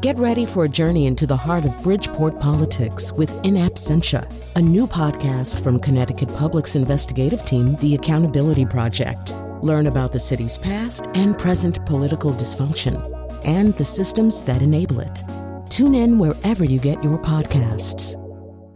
[0.00, 4.26] Get ready for a journey into the heart of Bridgeport politics with In Absentia,
[4.56, 9.34] a new podcast from Connecticut Public's investigative team, The Accountability Project.
[9.60, 12.96] Learn about the city's past and present political dysfunction
[13.44, 15.22] and the systems that enable it.
[15.68, 18.16] Tune in wherever you get your podcasts.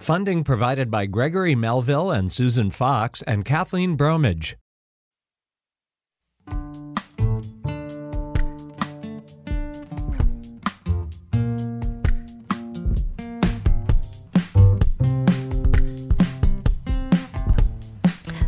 [0.02, 4.58] Funding provided by Gregory Melville and Susan Fox and Kathleen Bromage.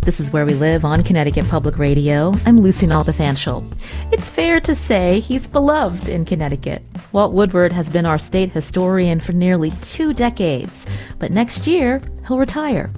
[0.06, 2.32] This is Where We Live on Connecticut Public Radio.
[2.46, 3.68] I'm Lucy Nalpathanchel.
[4.12, 6.84] It's fair to say he's beloved in Connecticut.
[7.10, 10.86] Walt Woodward has been our state historian for nearly two decades,
[11.18, 12.92] but next year he'll retire.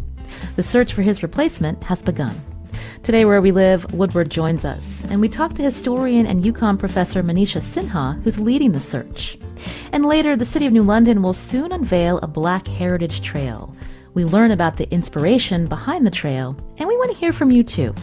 [0.56, 2.38] The search for his replacement has begun.
[3.02, 7.22] Today, where we live, Woodward joins us, and we talk to historian and UConn professor
[7.22, 9.38] Manisha Sinha, who's leading the search.
[9.92, 13.74] And later, the City of New London will soon unveil a Black Heritage Trail,
[14.18, 17.62] we learn about the inspiration behind the trail, and we want to hear from you
[17.62, 17.94] too.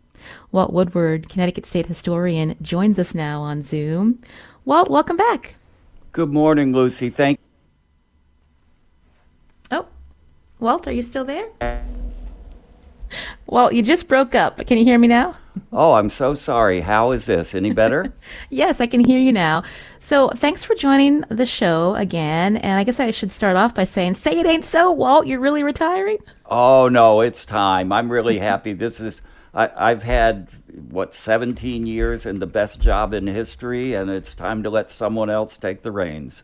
[0.52, 4.22] Walt Woodward, Connecticut State Historian, joins us now on Zoom.
[4.64, 5.56] Walt, welcome back.
[6.12, 7.10] Good morning, Lucy.
[7.10, 7.40] Thank
[9.70, 9.86] Oh,
[10.60, 11.48] Walt, are you still there?
[13.46, 14.64] Walt, you just broke up.
[14.66, 15.36] Can you hear me now?
[15.72, 16.80] Oh, I'm so sorry.
[16.80, 17.54] How is this?
[17.54, 18.12] Any better?
[18.50, 19.62] yes, I can hear you now.
[19.98, 22.56] So, thanks for joining the show again.
[22.56, 25.26] And I guess I should start off by saying, say it ain't so, Walt.
[25.26, 26.18] You're really retiring?
[26.46, 27.92] Oh, no, it's time.
[27.92, 28.72] I'm really happy.
[28.84, 29.22] This is,
[29.54, 30.48] I, I've had,
[30.90, 35.30] what, 17 years in the best job in history, and it's time to let someone
[35.30, 36.42] else take the reins.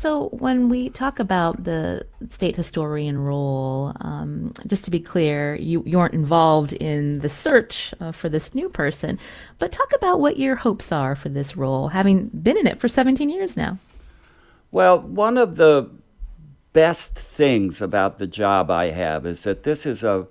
[0.00, 5.82] So, when we talk about the state historian role, um, just to be clear, you,
[5.84, 9.18] you aren't involved in the search uh, for this new person,
[9.58, 12.88] but talk about what your hopes are for this role, having been in it for
[12.88, 13.76] 17 years now.
[14.70, 15.90] Well, one of the
[16.72, 20.26] best things about the job I have is that this is a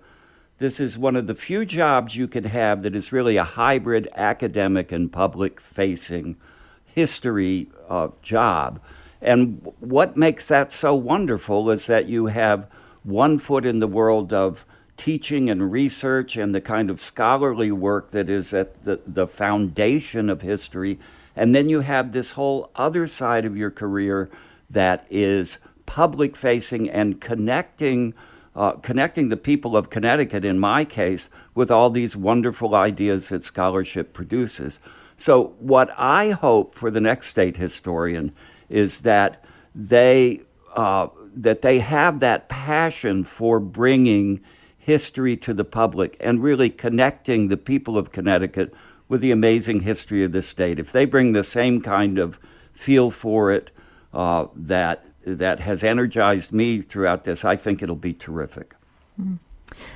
[0.57, 4.07] this is one of the few jobs you can have that is really a hybrid
[4.15, 6.37] academic and public facing
[6.85, 8.79] history uh, job
[9.21, 12.67] and what makes that so wonderful is that you have
[13.03, 14.65] one foot in the world of
[14.95, 20.29] teaching and research and the kind of scholarly work that is at the, the foundation
[20.29, 20.99] of history.
[21.35, 24.29] And then you have this whole other side of your career
[24.69, 28.13] that is public facing and connecting.
[28.55, 33.45] Uh, connecting the people of Connecticut, in my case, with all these wonderful ideas that
[33.45, 34.81] scholarship produces.
[35.15, 38.33] So, what I hope for the next state historian
[38.69, 39.43] is that
[39.75, 40.41] they
[40.75, 44.41] uh, that they have that passion for bringing
[44.77, 48.73] history to the public and really connecting the people of Connecticut
[49.07, 50.79] with the amazing history of the state.
[50.79, 52.39] If they bring the same kind of
[52.71, 53.71] feel for it
[54.13, 58.75] uh, that that has energized me throughout this, I think it'll be terrific.
[59.19, 59.39] Mm.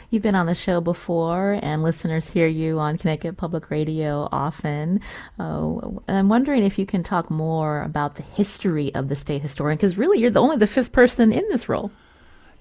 [0.10, 5.02] You've been on the show before, and listeners hear you on Connecticut Public Radio often.
[5.40, 9.78] Uh, I'm wondering if you can talk more about the history of the state historian,
[9.78, 11.92] because really you're the only the fifth person in this role.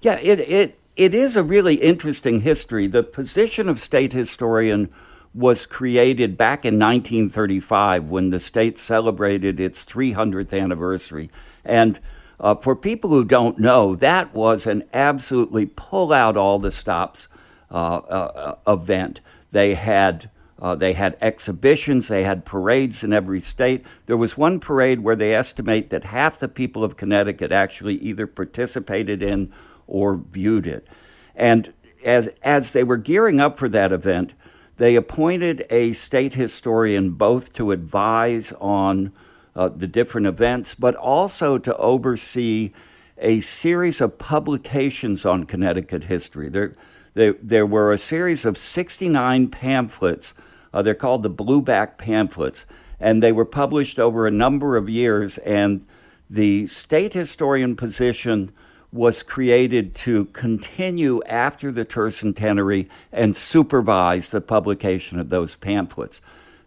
[0.00, 2.86] Yeah, it, it, it is a really interesting history.
[2.86, 4.90] The position of state historian
[5.34, 11.30] was created back in 1935 when the state celebrated its 300th anniversary.
[11.64, 11.98] And
[12.42, 17.28] uh, for people who don't know, that was an absolutely pull out all the stops
[17.70, 19.20] uh, uh, uh, event.
[19.52, 20.28] They had
[20.60, 23.84] uh, they had exhibitions, they had parades in every state.
[24.06, 28.28] There was one parade where they estimate that half the people of Connecticut actually either
[28.28, 29.52] participated in
[29.88, 30.86] or viewed it.
[31.34, 31.72] And
[32.04, 34.34] as, as they were gearing up for that event,
[34.76, 39.12] they appointed a state historian both to advise on
[39.54, 42.72] uh, the different events, but also to oversee
[43.18, 46.48] a series of publications on Connecticut history.
[46.48, 46.74] There,
[47.14, 50.34] there, there were a series of 69 pamphlets.
[50.72, 52.66] Uh, they're called the Blueback pamphlets,
[52.98, 55.38] and they were published over a number of years.
[55.38, 55.84] And
[56.30, 58.50] the state historian position
[58.92, 66.20] was created to continue after the tercentenary and supervise the publication of those pamphlets.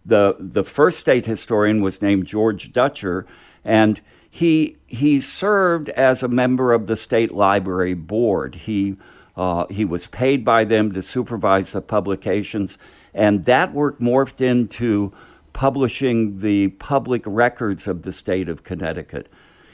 [0.06, 3.26] The, the first state historian was named George Dutcher,
[3.64, 4.00] and
[4.30, 8.56] he, he served as a member of the State Library Board.
[8.56, 8.98] He
[9.38, 12.78] uh, he was paid by them to supervise the publications,
[13.14, 15.14] and that work morphed into
[15.54, 19.30] publishing the public records of the state of Connecticut.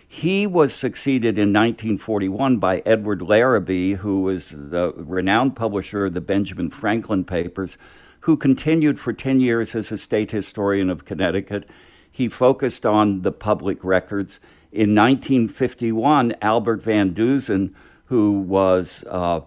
[0.07, 6.21] He was succeeded in 1941 by Edward Labaree, who was the renowned publisher of the
[6.21, 7.77] Benjamin Franklin Papers,
[8.21, 11.69] who continued for 10 years as a state historian of Connecticut.
[12.11, 14.39] He focused on the public records.
[14.71, 17.75] In 1951, Albert Van Dusen,
[18.05, 19.41] who was uh,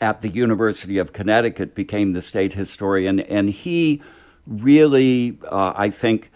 [0.00, 4.02] at the University of Connecticut, became the state historian, and he
[4.46, 6.30] really, uh, I think,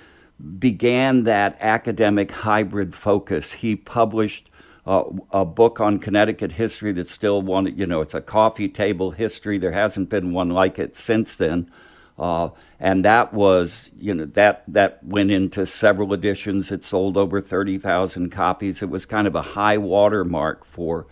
[0.58, 3.52] began that academic hybrid focus.
[3.52, 4.49] He published
[4.90, 9.12] uh, a book on Connecticut history that's still one, you know, it's a coffee table
[9.12, 9.56] history.
[9.56, 11.70] There hasn't been one like it since then.
[12.18, 12.50] Uh,
[12.80, 16.72] and that was, you know, that, that went into several editions.
[16.72, 18.82] It sold over 30,000 copies.
[18.82, 21.06] It was kind of a high watermark for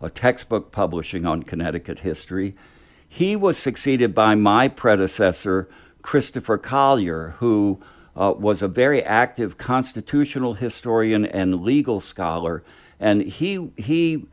[0.00, 2.56] a textbook publishing on Connecticut history.
[3.08, 5.68] He was succeeded by my predecessor,
[6.02, 7.80] Christopher Collier, who
[8.16, 12.64] uh, was a very active constitutional historian and legal scholar,
[13.00, 14.26] and he he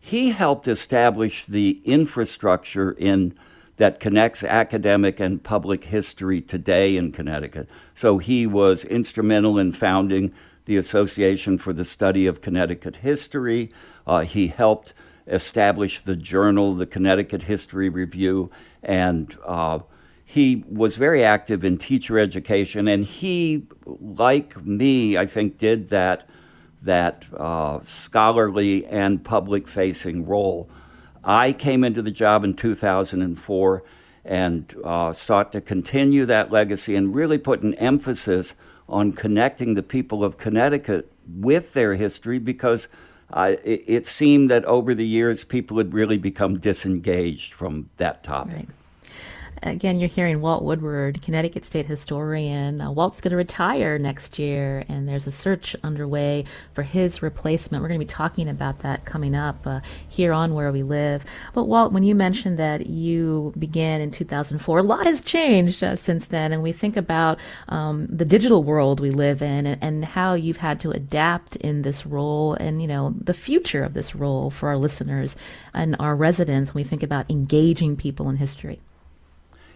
[0.00, 3.34] he helped establish the infrastructure in
[3.76, 7.68] that connects academic and public history today in Connecticut.
[7.94, 10.32] So he was instrumental in founding
[10.66, 13.72] the Association for the Study of Connecticut History.
[14.06, 14.94] Uh, he helped
[15.26, 18.50] establish the journal, the Connecticut History Review,
[18.82, 19.80] and uh,
[20.24, 26.28] he was very active in teacher education, and he, like me, I think, did that
[26.82, 30.68] that uh, scholarly and public-facing role.
[31.24, 33.84] I came into the job in 2004
[34.24, 38.54] and uh, sought to continue that legacy and really put an emphasis
[38.88, 42.88] on connecting the people of Connecticut with their history because
[43.32, 48.22] uh, it, it, seemed that over the years people had really become disengaged from that
[48.22, 48.54] topic.
[48.54, 48.68] Right.
[49.64, 52.80] Again, you're hearing Walt Woodward, Connecticut State Historian.
[52.80, 56.44] Uh, Walt's going to retire next year, and there's a search underway
[56.74, 57.80] for his replacement.
[57.80, 59.78] We're going to be talking about that coming up uh,
[60.08, 61.24] here on Where We Live.
[61.54, 65.94] But, Walt, when you mentioned that you began in 2004, a lot has changed uh,
[65.94, 67.38] since then, and we think about
[67.68, 71.82] um, the digital world we live in and, and how you've had to adapt in
[71.82, 75.36] this role and, you know, the future of this role for our listeners
[75.72, 78.80] and our residents when we think about engaging people in history.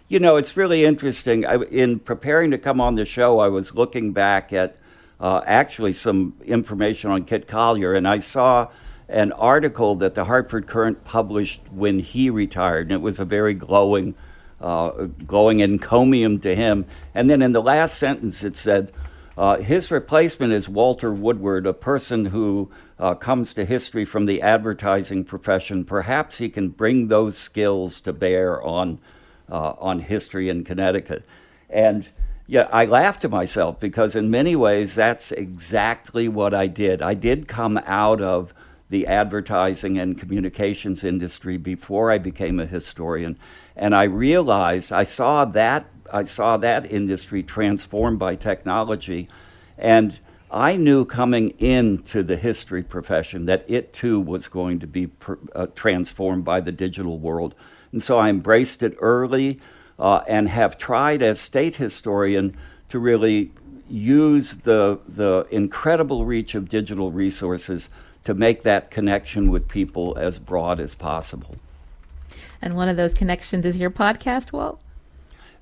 [0.08, 1.44] You know, it's really interesting.
[1.44, 4.76] I, in preparing to come on the show, I was looking back at
[5.19, 8.69] uh, actually some information on Kit Collier, and I saw
[9.08, 13.53] an article that the Hartford Courant published when he retired, and it was a very
[13.53, 14.14] glowing,
[14.61, 14.91] uh,
[15.26, 16.87] glowing encomium to him.
[17.12, 18.93] And then in the last sentence, it said,
[19.37, 22.70] uh, his replacement is Walter Woodward, a person who
[23.00, 25.85] uh, comes to history from the advertising profession.
[25.85, 29.00] Perhaps he can bring those skills to bear on
[29.51, 31.25] uh, on history in Connecticut.
[31.71, 32.09] And
[32.47, 37.03] yeah, I laugh to myself because in many ways that's exactly what I did.
[37.03, 38.55] I did come out of
[38.89, 43.37] the advertising and communications industry before I became a historian,
[43.75, 49.29] and I realized I saw that I saw that industry transformed by technology,
[49.77, 50.17] and
[50.53, 55.39] I knew coming into the history profession that it too was going to be per,
[55.55, 57.57] uh, transformed by the digital world.
[57.93, 59.61] And so I embraced it early
[59.99, 62.56] uh, and have tried as state historian
[62.88, 63.50] to really
[63.88, 67.88] use the, the incredible reach of digital resources
[68.25, 71.57] to make that connection with people as broad as possible.
[72.61, 74.81] And one of those connections is your podcast, Walt?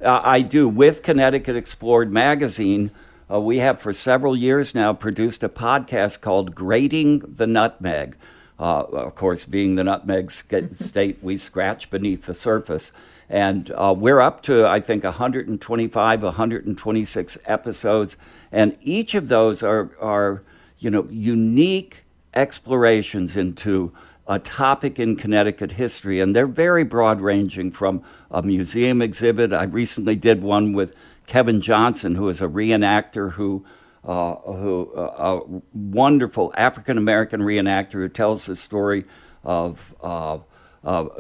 [0.00, 0.69] Uh, I do.
[0.69, 2.90] With Connecticut Explored magazine,
[3.31, 8.16] uh, we have for several years now produced a podcast called Grating the Nutmeg.
[8.64, 10.30] Uh, of course, being the nutmeg
[10.71, 12.92] state, we scratch beneath the surface.
[13.28, 18.16] And uh, we're up to, I think, 125, 126 episodes.
[18.50, 20.42] And each of those are, are
[20.78, 23.92] you know, unique explorations into
[24.26, 26.21] a topic in Connecticut history.
[26.21, 29.52] And they're very broad ranging from a museum exhibit.
[29.52, 30.94] I recently did one with
[31.26, 33.62] Kevin Johnson, who is a reenactor who
[34.04, 39.04] uh, who uh, a wonderful African American reenactor who tells the story
[39.42, 40.38] of uh,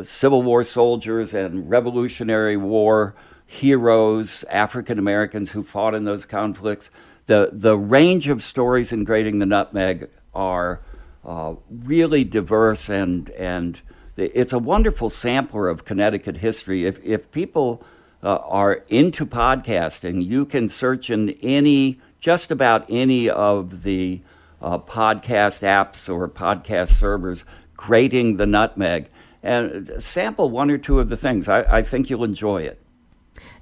[0.02, 3.14] Civil War soldiers and Revolutionary War
[3.46, 6.90] heroes, African Americans who fought in those conflicts.
[7.26, 10.82] The the range of stories in Grating the Nutmeg are
[11.24, 13.80] uh, really diverse and and
[14.16, 16.84] it's a wonderful sampler of Connecticut history.
[16.84, 17.84] If if people
[18.22, 24.18] uh, are into podcasting, you can search in any just about any of the
[24.62, 27.44] uh, podcast apps or podcast servers
[27.76, 29.10] grating the nutmeg
[29.42, 31.50] and sample one or two of the things.
[31.50, 32.80] I, I think you'll enjoy it.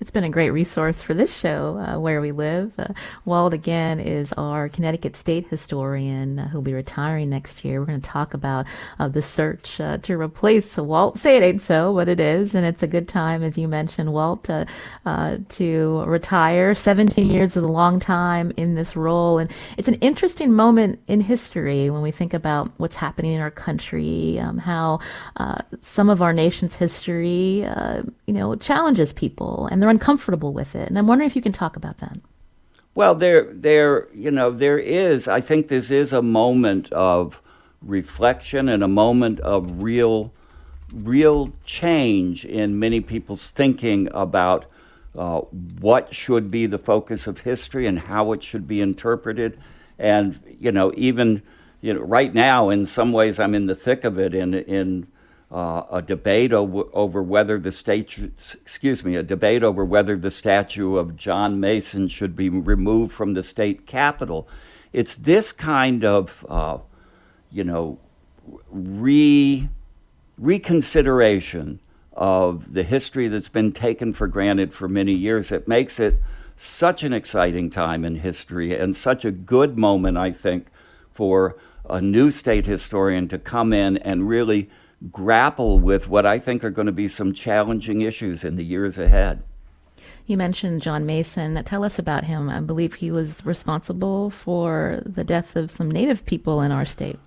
[0.02, 2.76] It's been a great resource for this show, uh, Where We Live.
[2.76, 2.88] Uh,
[3.24, 7.78] Walt, again, is our Connecticut state historian uh, who'll be retiring next year.
[7.78, 8.66] We're going to talk about
[8.98, 11.20] uh, the search uh, to replace Walt.
[11.20, 12.52] Say it ain't so, but it is.
[12.52, 14.64] And it's a good time, as you mentioned, Walt, uh,
[15.50, 16.74] to retire.
[16.74, 19.38] 17 years is a long time in this role.
[19.38, 23.52] And it's an interesting moment in history when we think about what's happening in our
[23.52, 24.98] country, um, how
[25.78, 27.58] some of our nation's history,
[28.26, 30.88] you know, challenges people and they're uncomfortable with it.
[30.88, 32.18] And I'm wondering if you can talk about that.
[32.94, 35.28] Well, there, there, you know, there is.
[35.28, 37.40] I think this is a moment of
[37.82, 40.32] reflection and a moment of real,
[40.92, 44.66] real change in many people's thinking about
[45.16, 45.40] uh,
[45.80, 49.58] what should be the focus of history and how it should be interpreted.
[49.98, 51.42] And you know, even
[51.82, 54.34] you know, right now, in some ways, I'm in the thick of it.
[54.34, 55.06] In in
[55.52, 60.30] uh, a debate over, over whether the statue, excuse me, a debate over whether the
[60.30, 64.48] statue of John Mason should be removed from the state capitol.
[64.94, 66.78] It's this kind of, uh,
[67.50, 67.98] you know,
[68.70, 69.68] re
[70.38, 71.78] reconsideration
[72.14, 76.18] of the history that's been taken for granted for many years that makes it
[76.56, 80.68] such an exciting time in history and such a good moment, I think,
[81.10, 81.56] for
[81.88, 84.70] a new state historian to come in and really
[85.10, 88.98] grapple with what I think are going to be some challenging issues in the years
[88.98, 89.42] ahead.
[90.26, 91.62] You mentioned John Mason.
[91.64, 92.48] Tell us about him.
[92.48, 97.18] I believe he was responsible for the death of some Native people in our state.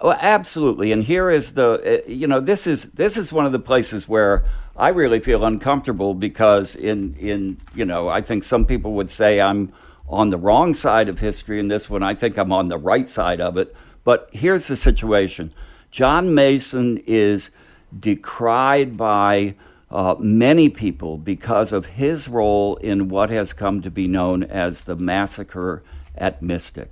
[0.00, 0.92] Oh, absolutely.
[0.92, 4.08] And here is the, uh, you know, this is this is one of the places
[4.08, 4.44] where
[4.76, 9.40] I really feel uncomfortable because in in you know I think some people would say
[9.40, 9.72] I'm
[10.08, 12.02] on the wrong side of history in this one.
[12.02, 13.76] I think I'm on the right side of it.
[14.02, 15.52] But here's the situation.
[15.90, 17.50] John Mason is
[17.98, 19.56] decried by
[19.90, 24.84] uh, many people because of his role in what has come to be known as
[24.84, 25.82] the massacre
[26.16, 26.90] at Mystic.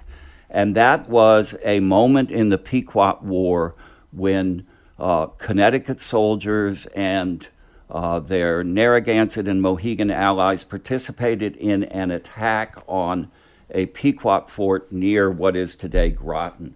[0.51, 3.77] And that was a moment in the Pequot War
[4.11, 4.67] when
[4.99, 7.49] uh, Connecticut soldiers and
[7.91, 13.31] uh, their Narragansett and Mohegan allies participated in an attack on
[13.71, 16.75] a Pequot fort near what is today Groton.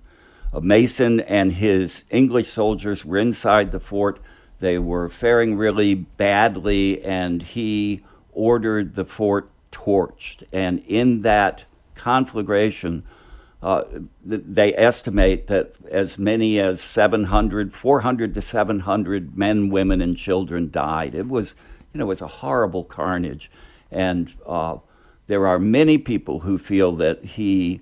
[0.61, 4.21] Mason and his English soldiers were inside the fort.
[4.59, 10.45] They were faring really badly, and he ordered the fort torched.
[10.53, 13.05] And in that conflagration,
[13.63, 13.85] uh,
[14.25, 21.15] they estimate that as many as 700, 400 to 700 men, women, and children died.
[21.15, 21.55] It was,
[21.93, 23.51] you know, it was a horrible carnage.
[23.91, 24.79] And uh,
[25.29, 27.81] there are many people who feel that he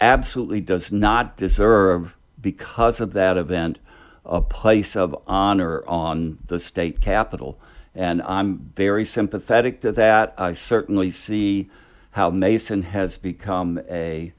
[0.00, 3.78] absolutely does not deserve, because of that event,
[4.24, 7.58] a place of honor on the state capitol.
[7.94, 10.34] And I'm very sympathetic to that.
[10.36, 11.70] I certainly see
[12.10, 14.32] how Mason has become a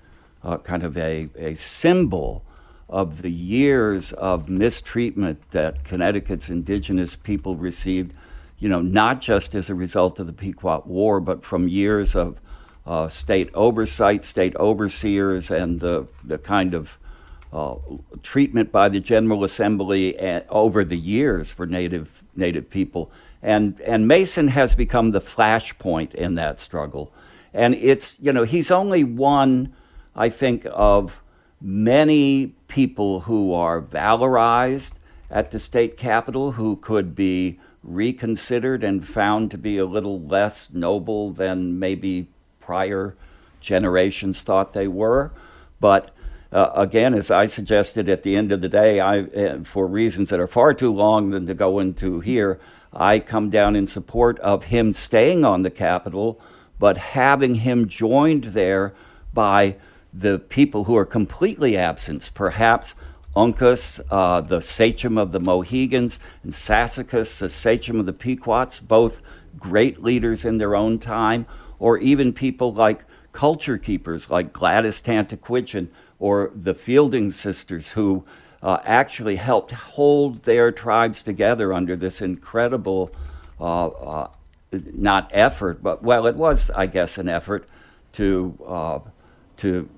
[0.44, 2.44] uh, kind of a, a symbol
[2.88, 8.14] of the years of mistreatment that Connecticut's indigenous people received,
[8.60, 12.40] you know, not just as a result of the Pequot War, but from years of
[12.86, 16.98] uh, state oversight, state overseers, and the, the kind of
[17.52, 17.76] uh,
[18.22, 23.12] treatment by the General Assembly over the years for Native, Native people.
[23.42, 27.14] And, and Mason has become the flashpoint in that struggle.
[27.54, 29.74] And it's, you know, he's only one,
[30.16, 31.22] I think, of
[31.62, 34.94] many people who are valorized
[35.32, 40.74] at the state capitol who could be reconsidered and found to be a little less
[40.74, 42.28] noble than maybe
[42.66, 43.16] prior
[43.62, 45.32] generations thought they were.
[45.80, 46.12] But
[46.52, 50.30] uh, again, as I suggested at the end of the day, I, uh, for reasons
[50.30, 52.60] that are far too long than to go into here,
[52.92, 56.40] I come down in support of him staying on the Capitol,
[56.80, 58.96] but having him joined there
[59.34, 59.76] by
[60.14, 62.96] the people who are completely absent, perhaps
[63.36, 69.22] Uncas, uh, the sachem of the Mohegans, and Sassacus, the sachem of the Pequots, both
[69.60, 71.46] great leaders in their own time,
[71.80, 75.90] or even people like culture keepers like Gladys Tantaquidgeon
[76.20, 78.26] or the Fielding sisters who
[78.64, 83.12] uh, actually helped hold their tribes together under this incredible,
[83.60, 84.28] uh, uh,
[84.72, 87.68] not effort, but well, it was, I guess, an effort
[88.14, 89.00] to uh,
[89.58, 89.90] to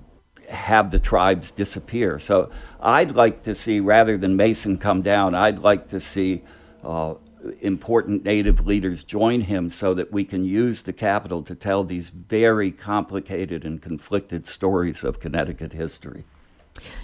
[0.48, 2.18] have the tribes disappear.
[2.18, 6.42] So I'd like to see, rather than Mason come down, I'd like to see
[6.82, 7.14] uh,
[7.60, 12.10] important Native leaders join him so that we can use the Capitol to tell these
[12.10, 16.24] very complicated and conflicted stories of Connecticut history.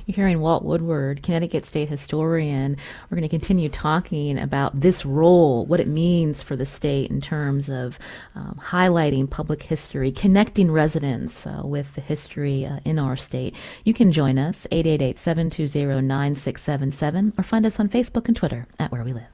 [0.07, 2.77] You're hearing Walt Woodward, Connecticut State Historian.
[3.11, 7.21] We're going to continue talking about this role, what it means for the state in
[7.21, 7.99] terms of
[8.35, 13.55] um, highlighting public history, connecting residents uh, with the history uh, in our state.
[13.85, 18.93] You can join us, 888 720 9677, or find us on Facebook and Twitter at
[18.93, 19.34] Where We Live.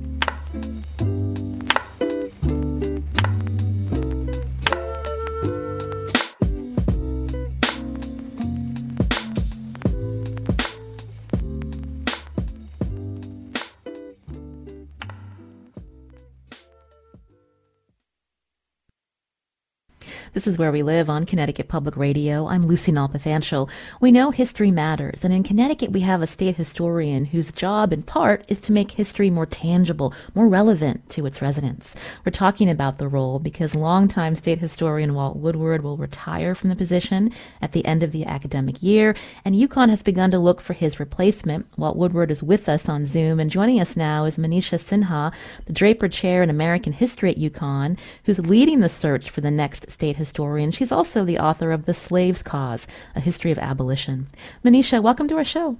[20.33, 22.47] This is Where We Live on Connecticut Public Radio.
[22.47, 23.69] I'm Lucy Nalpathanchel.
[23.99, 28.01] We know history matters, and in Connecticut we have a state historian whose job, in
[28.01, 31.95] part, is to make history more tangible, more relevant to its residents.
[32.23, 36.77] We're talking about the role because longtime state historian Walt Woodward will retire from the
[36.77, 40.71] position at the end of the academic year, and UConn has begun to look for
[40.71, 41.67] his replacement.
[41.77, 45.33] Walt Woodward is with us on Zoom, and joining us now is Manisha Sinha,
[45.65, 49.91] the Draper Chair in American History at UConn, who's leading the search for the next
[49.91, 50.71] state historian.
[50.71, 54.27] She's also the author of The Slave's Cause, A History of Abolition.
[54.63, 55.77] Manisha, welcome to our show.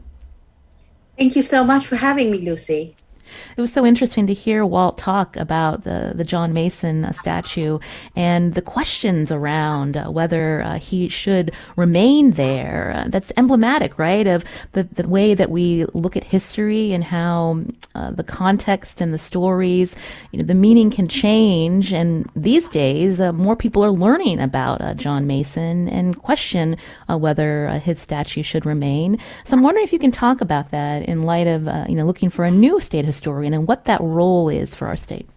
[1.18, 2.96] Thank you so much for having me, Lucy.
[3.58, 7.80] It was so interesting to hear Walt talk about the, the John Mason uh, statue
[8.16, 12.94] and the questions around uh, whether uh, he should remain there.
[12.96, 17.64] Uh, that's emblematic, right, of the, the way that we look at history and how
[17.96, 19.96] uh, the context and the stories,
[20.32, 21.94] you know, the meaning can change.
[21.94, 28.00] And these days, uh, more people are learning about John Mason and question whether his
[28.00, 29.18] statue should remain.
[29.46, 32.30] So I'm wondering if you can talk about that in light of, you know, looking
[32.30, 35.28] for a new state historian and what that role is for our state.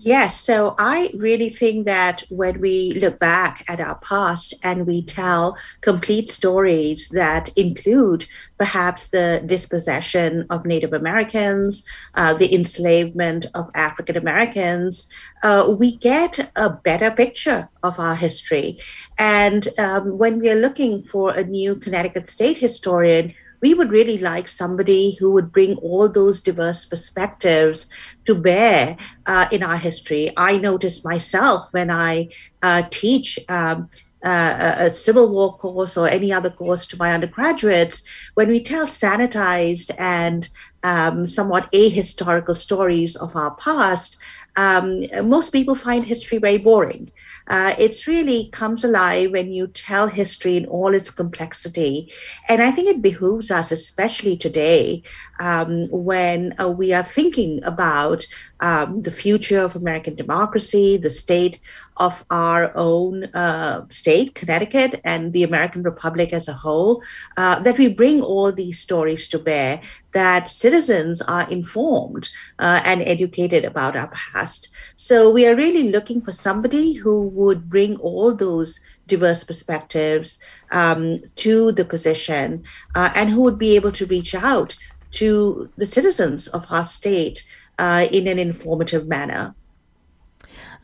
[0.00, 5.02] Yes, so I really think that when we look back at our past and we
[5.02, 8.24] tell complete stories that include
[8.58, 11.82] perhaps the dispossession of Native Americans,
[12.14, 18.78] uh, the enslavement of African Americans, uh, we get a better picture of our history.
[19.18, 24.18] And um, when we are looking for a new Connecticut state historian, we would really
[24.18, 27.88] like somebody who would bring all those diverse perspectives
[28.26, 30.32] to bear uh, in our history.
[30.36, 32.28] I notice myself when I
[32.62, 33.38] uh, teach.
[33.48, 33.88] Um,
[34.24, 38.02] uh, a Civil War course or any other course to my undergraduates,
[38.34, 40.48] when we tell sanitized and
[40.82, 44.18] um, somewhat ahistorical stories of our past,
[44.56, 47.10] um, most people find history very boring.
[47.48, 52.12] Uh, it's really comes alive when you tell history in all its complexity.
[52.48, 55.02] And I think it behooves us, especially today,
[55.40, 58.26] um, when uh, we are thinking about
[58.60, 61.60] um, the future of American democracy, the state
[61.98, 67.02] of our own uh, state, Connecticut, and the American Republic as a whole,
[67.36, 69.82] uh, that we bring all these stories to bear,
[70.12, 74.74] that citizens are informed uh, and educated about our past.
[74.96, 80.38] So we are really looking for somebody who would bring all those diverse perspectives
[80.70, 82.62] um, to the position
[82.94, 84.76] uh, and who would be able to reach out
[85.10, 87.46] to the citizens of our state
[87.78, 89.54] uh, in an informative manner.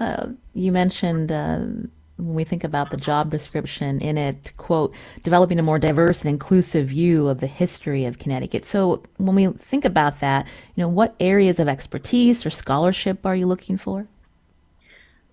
[0.00, 1.58] Uh, you mentioned uh,
[2.16, 6.30] when we think about the job description in it, quote, developing a more diverse and
[6.30, 8.64] inclusive view of the history of Connecticut.
[8.64, 13.36] So when we think about that, you know, what areas of expertise or scholarship are
[13.36, 14.06] you looking for?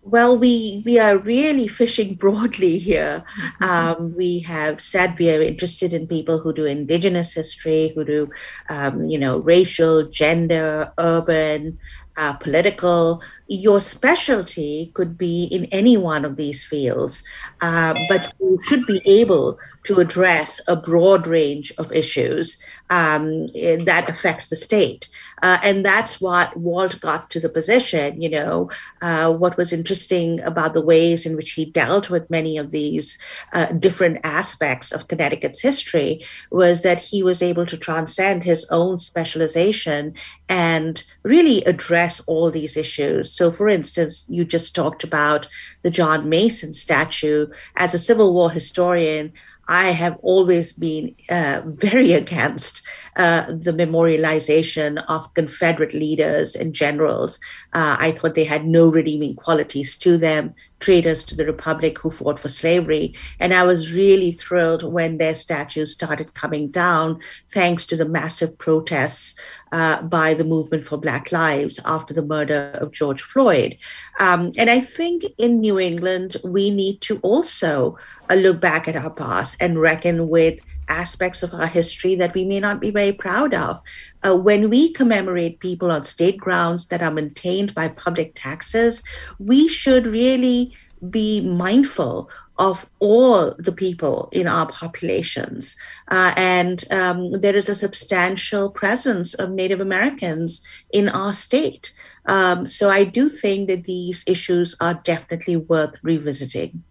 [0.03, 3.23] Well, we we are really fishing broadly here.
[3.37, 3.63] Mm-hmm.
[3.63, 8.29] Um, we have said we are interested in people who do indigenous history, who do,
[8.69, 11.77] um, you know, racial, gender, urban,
[12.17, 13.21] uh, political.
[13.47, 17.23] Your specialty could be in any one of these fields,
[17.61, 24.05] uh, but you should be able to address a broad range of issues um, that
[24.07, 25.07] affects the state.
[25.41, 28.21] Uh, and that's what Walt got to the position.
[28.21, 28.69] You know,
[29.01, 33.17] uh, what was interesting about the ways in which he dealt with many of these
[33.53, 38.99] uh, different aspects of Connecticut's history was that he was able to transcend his own
[38.99, 40.13] specialization
[40.49, 43.31] and really address all these issues.
[43.31, 45.47] So, for instance, you just talked about
[45.81, 47.47] the John Mason statue.
[47.77, 49.31] As a Civil War historian,
[49.67, 57.39] I have always been uh, very against uh, the memorialization of Confederate leaders and generals.
[57.73, 60.53] Uh, I thought they had no redeeming qualities to them.
[60.81, 63.13] traitors to the republic who fought for slavery.
[63.39, 67.19] And I was really thrilled when their statues started coming down,
[67.49, 69.39] thanks to the massive protests
[69.71, 73.77] uh, by the movement for Black Lives after the murder of George Floyd.
[74.19, 77.97] Um, and I think in New England, we need to also
[78.29, 82.43] uh, look back at our past and reckon with aspects of our history that we
[82.43, 83.79] may not be very proud of.
[84.25, 89.01] Uh, when we commemorate people on state grounds that are maintained by public taxes,
[89.39, 90.75] we should really
[91.09, 92.29] be mindful
[92.61, 95.75] of all the people in our populations.
[96.09, 101.91] Uh, and um, there is a substantial presence of Native Americans in our state.
[102.27, 106.83] Um, so I do think that these issues are definitely worth revisiting.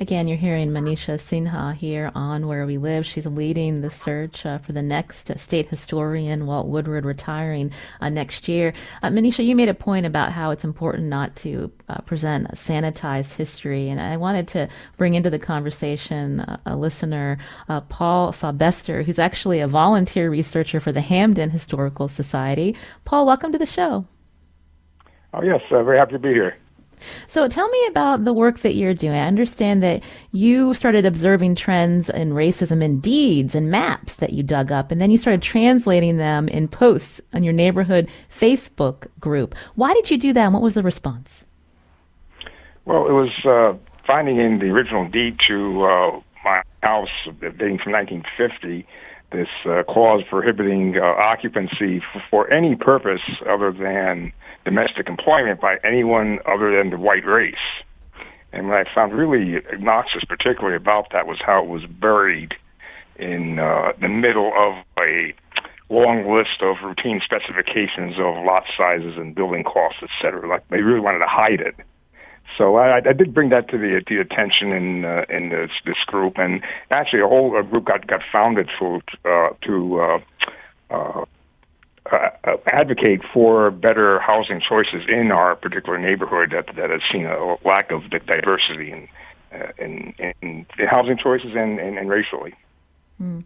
[0.00, 3.04] Again, you're hearing Manisha Sinha here on Where We Live.
[3.04, 8.46] She's leading the search uh, for the next state historian, Walt Woodward, retiring uh, next
[8.46, 8.72] year.
[9.02, 13.34] Uh, Manisha, you made a point about how it's important not to uh, present sanitized
[13.34, 17.36] history, and I wanted to bring into the conversation uh, a listener,
[17.68, 22.76] uh, Paul Saubester, who's actually a volunteer researcher for the Hamden Historical Society.
[23.04, 24.06] Paul, welcome to the show.
[25.34, 26.56] Oh, yes, very happy to be here.
[27.26, 29.14] So tell me about the work that you're doing.
[29.14, 34.42] I understand that you started observing trends in racism in deeds and maps that you
[34.42, 39.54] dug up, and then you started translating them in posts on your neighborhood Facebook group.
[39.74, 41.46] Why did you do that, and what was the response?
[42.84, 43.74] Well, it was uh,
[44.06, 47.08] finding in the original deed to uh, my house
[47.40, 48.86] dating from 1950
[49.30, 54.32] this uh, clause prohibiting uh, occupancy for, for any purpose other than
[54.70, 57.66] domestic employment by anyone other than the white race.
[58.54, 62.52] And what I found really obnoxious, particularly about that, was how it was buried
[63.30, 64.72] in uh, the middle of
[65.10, 65.12] a
[65.90, 70.44] long list of routine specifications of lot sizes and building costs, et cetera.
[70.52, 71.76] Like they really wanted to hide it.
[72.56, 76.02] So I, I did bring that to the, the attention in uh, in this, this
[76.06, 80.18] group, and actually a whole group got got founded for uh, to uh,
[82.78, 87.90] advocate for better housing choices in our particular neighborhood that that has seen a lack
[87.90, 89.08] of diversity in
[89.52, 92.54] uh, in, in, in, housing choices and, and, and racially.
[93.20, 93.44] Mm.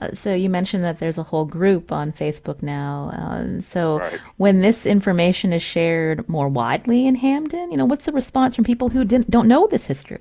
[0.00, 3.10] Uh, so you mentioned that there's a whole group on Facebook now.
[3.14, 4.20] Uh, so right.
[4.36, 8.64] when this information is shared more widely in Hamden, you know, what's the response from
[8.64, 10.18] people who didn't don't know this history?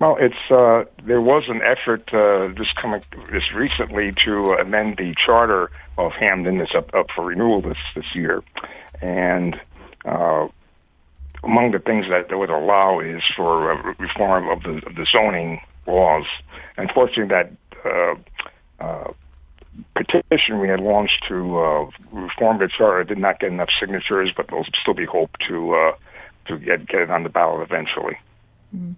[0.00, 5.14] Well, it's uh, there was an effort uh, just coming this recently to amend the
[5.14, 6.56] charter of Hamden.
[6.56, 8.42] That's up up for renewal this this year,
[9.02, 9.60] and
[10.06, 10.48] uh,
[11.44, 16.24] among the things that would allow is for reform of the of the zoning laws.
[16.78, 17.52] Unfortunately, that
[17.84, 18.14] uh,
[18.82, 19.12] uh,
[19.94, 24.46] petition we had launched to uh, reform the charter did not get enough signatures, but
[24.48, 25.92] there'll still be hope to uh,
[26.46, 28.16] to get get it on the ballot eventually.
[28.74, 28.94] Mm.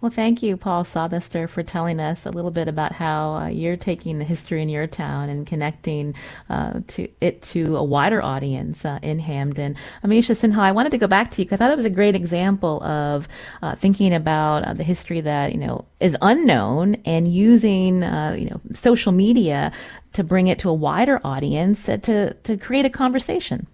[0.00, 3.76] Well, thank you, Paul Saubester, for telling us a little bit about how uh, you're
[3.76, 6.14] taking the history in your town and connecting
[6.48, 9.76] uh, to it to a wider audience uh, in Hamden.
[10.02, 11.90] Amisha Sinha, I wanted to go back to you because I thought it was a
[11.90, 13.28] great example of
[13.60, 18.48] uh, thinking about uh, the history that you know is unknown and using uh, you
[18.48, 19.70] know social media
[20.14, 23.66] to bring it to a wider audience to to create a conversation.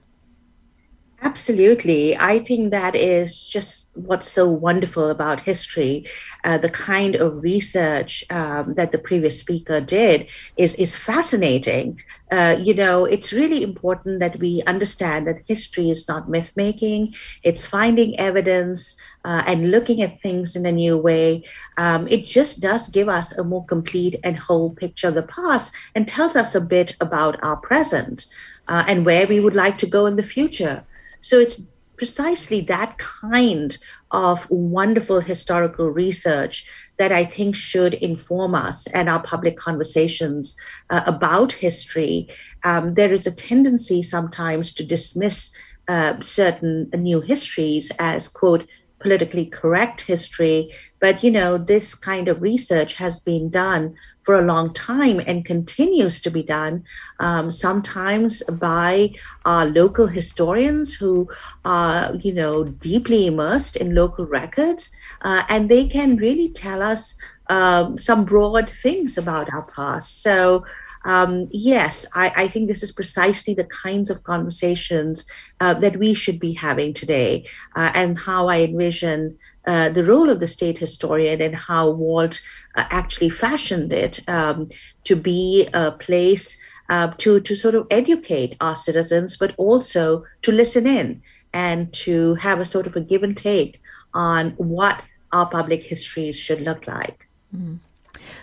[1.22, 2.16] Absolutely.
[2.16, 6.06] I think that is just what's so wonderful about history.
[6.44, 10.26] Uh, the kind of research um, that the previous speaker did
[10.58, 12.00] is, is fascinating.
[12.30, 17.14] Uh, you know, it's really important that we understand that history is not myth making,
[17.42, 21.42] it's finding evidence uh, and looking at things in a new way.
[21.78, 25.72] Um, it just does give us a more complete and whole picture of the past
[25.94, 28.26] and tells us a bit about our present
[28.68, 30.84] uh, and where we would like to go in the future.
[31.20, 33.76] So it's precisely that kind
[34.10, 40.56] of wonderful historical research that I think should inform us and our public conversations
[40.90, 42.28] uh, about history.
[42.64, 45.50] Um, there is a tendency sometimes to dismiss
[45.88, 48.66] uh, certain new histories as, quote,
[48.98, 50.72] politically correct history.
[51.00, 53.94] But, you know, this kind of research has been done
[54.26, 56.84] for a long time and continues to be done,
[57.20, 59.12] um, sometimes by
[59.44, 61.30] our local historians who
[61.64, 64.90] are, you know, deeply immersed in local records,
[65.22, 67.16] uh, and they can really tell us
[67.48, 70.22] um, some broad things about our past.
[70.22, 70.64] So,
[71.04, 75.24] um, yes, I, I, think this is precisely the kinds of conversations
[75.60, 80.30] uh, that we should be having today, uh, and how I envision uh, the role
[80.30, 82.40] of the state historian and how Walt
[82.76, 84.68] uh, actually fashioned it um,
[85.04, 86.56] to be a place
[86.88, 91.20] uh, to, to sort of educate our citizens, but also to listen in
[91.52, 93.80] and to have a sort of a give and take
[94.14, 95.02] on what
[95.32, 97.28] our public histories should look like.
[97.54, 97.80] Mm.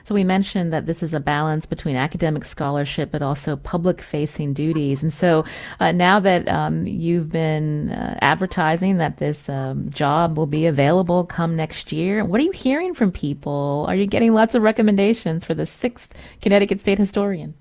[0.04, 4.54] So we mentioned that this is a balance between academic scholarship but also public facing
[4.54, 5.04] duties.
[5.04, 5.46] And so
[5.80, 11.26] uh, now that um, you've been uh, advertising that this um, job will be available
[11.26, 13.86] come next year, what are you hearing from people?
[13.88, 17.56] Are you getting lots of recommendations for the sixth Connecticut State Historian?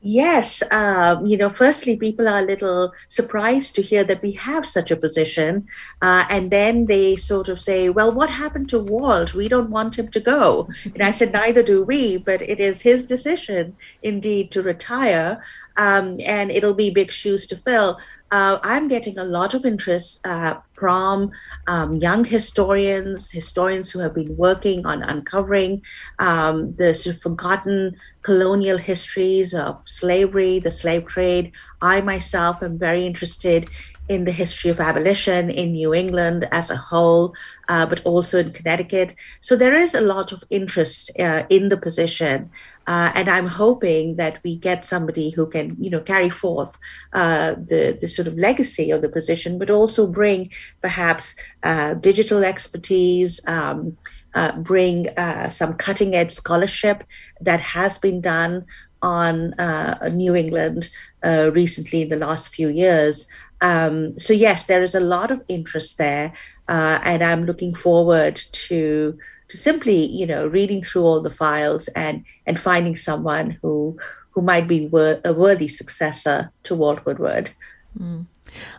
[0.00, 4.64] Yes, um, you know, firstly, people are a little surprised to hear that we have
[4.64, 5.66] such a position.
[6.00, 9.34] Uh, and then they sort of say, well, what happened to Walt?
[9.34, 10.68] We don't want him to go.
[10.84, 15.42] And I said, neither do we, but it is his decision indeed to retire.
[15.76, 17.98] Um, and it'll be big shoes to fill.
[18.30, 21.30] Uh, I'm getting a lot of interest uh, from
[21.66, 25.82] um, young historians, historians who have been working on uncovering
[26.18, 31.52] um, the sort of forgotten colonial histories of slavery, the slave trade.
[31.80, 33.70] I myself am very interested
[34.08, 37.34] in the history of abolition in New England as a whole,
[37.68, 39.14] uh, but also in Connecticut.
[39.40, 42.50] So there is a lot of interest uh, in the position.
[42.86, 46.78] Uh, and I'm hoping that we get somebody who can, you know, carry forth
[47.12, 50.50] uh, the the sort of legacy of the position, but also bring
[50.80, 53.98] perhaps uh, digital expertise, um,
[54.38, 56.98] uh, bring uh, some cutting edge scholarship
[57.48, 58.64] that has been done
[59.02, 60.90] on uh, New England
[61.28, 63.26] uh, recently in the last few years.
[63.60, 66.32] Um, so, yes, there is a lot of interest there.
[66.68, 68.36] And I'm looking forward
[68.68, 69.18] to
[69.50, 73.98] to simply, you know, reading through all the files and and finding someone who
[74.32, 77.50] who might be wor- a worthy successor to Walt Woodward.
[77.98, 78.26] Mm.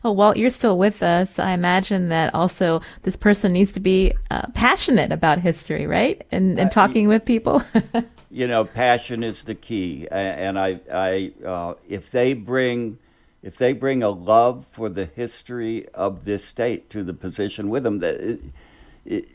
[0.04, 1.40] Oh, Walt, you're still with us.
[1.40, 6.26] I imagine that also this person needs to be uh, passionate about history, right?
[6.32, 7.64] And, and uh, talking with people.
[8.32, 10.08] you know, passion is the key.
[10.12, 12.98] And I, I, uh, if they bring,
[13.42, 17.84] if they bring a love for the history of this state to the position with
[17.84, 18.42] them, that it,
[19.06, 19.26] it,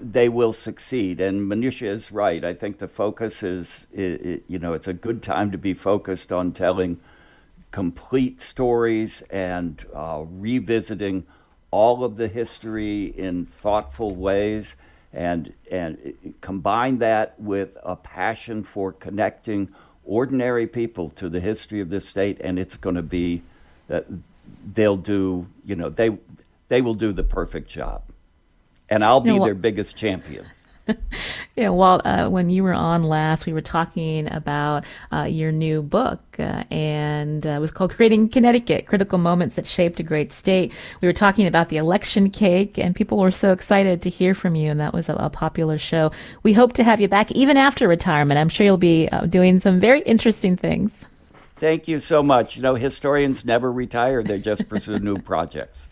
[0.00, 1.20] they will succeed.
[1.20, 2.44] And Manisha is right.
[2.44, 6.52] I think the focus is, you know, it's a good time to be focused on
[6.52, 7.00] telling
[7.74, 11.26] complete stories and uh, revisiting
[11.72, 14.76] all of the history in thoughtful ways
[15.12, 19.68] and and combine that with a passion for connecting
[20.04, 23.42] ordinary people to the history of this state and it's going to be
[23.88, 24.06] that
[24.72, 26.16] they'll do you know they
[26.68, 28.02] they will do the perfect job.
[28.88, 30.46] And I'll be you know, their biggest champion
[31.56, 35.82] yeah, Walt, uh, when you were on last, we were talking about uh, your new
[35.82, 40.32] book, uh, and uh, it was called Creating Connecticut Critical Moments That Shaped a Great
[40.32, 40.72] State.
[41.00, 44.54] We were talking about the election cake, and people were so excited to hear from
[44.54, 46.12] you, and that was a, a popular show.
[46.42, 48.38] We hope to have you back even after retirement.
[48.38, 51.04] I'm sure you'll be uh, doing some very interesting things.
[51.56, 52.56] Thank you so much.
[52.56, 55.88] You know, historians never retire, they just pursue new projects.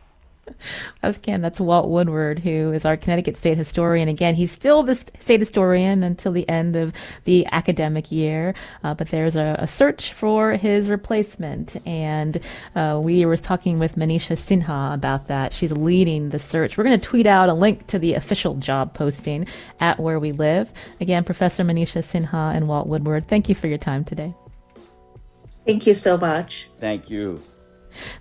[1.02, 4.08] Again, that's Walt Woodward, who is our Connecticut State Historian.
[4.08, 6.92] Again, he's still the state historian until the end of
[7.24, 11.76] the academic year, uh, but there's a, a, search for his replacement.
[11.86, 12.40] And
[12.74, 15.52] uh, we were talking with Manisha Sinha about that.
[15.52, 16.76] She's leading the search.
[16.76, 19.46] We're going to tweet out a link to the official job posting
[19.80, 20.72] at Where We Live.
[21.00, 24.34] Again, Professor Manisha Sinha and Walt Woodward, thank you for your time today.
[25.66, 26.68] Thank you so much.
[26.78, 27.40] Thank you.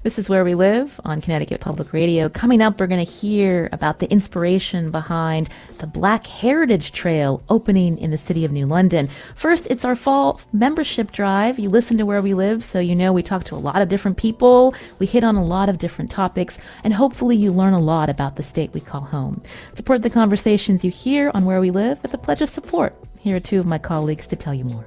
[0.04, 2.30] This is Where We Live on Connecticut Public Radio.
[2.30, 7.98] Coming up, we're going to hear about the inspiration behind the Black Heritage Trail opening
[7.98, 9.10] in the city of New London.
[9.36, 11.60] First, it's our fall membership drive.
[11.60, 13.90] You listen to Where We Live, so you know we talk to a lot of
[13.90, 14.74] different people.
[15.00, 18.36] We hit on a lot of different topics, and hopefully you learn a lot about
[18.36, 19.42] the state we call home.
[19.74, 22.96] Support the conversations you hear on Where We Live with a pledge of support.
[23.20, 24.86] Here are two of my colleagues to tell you more.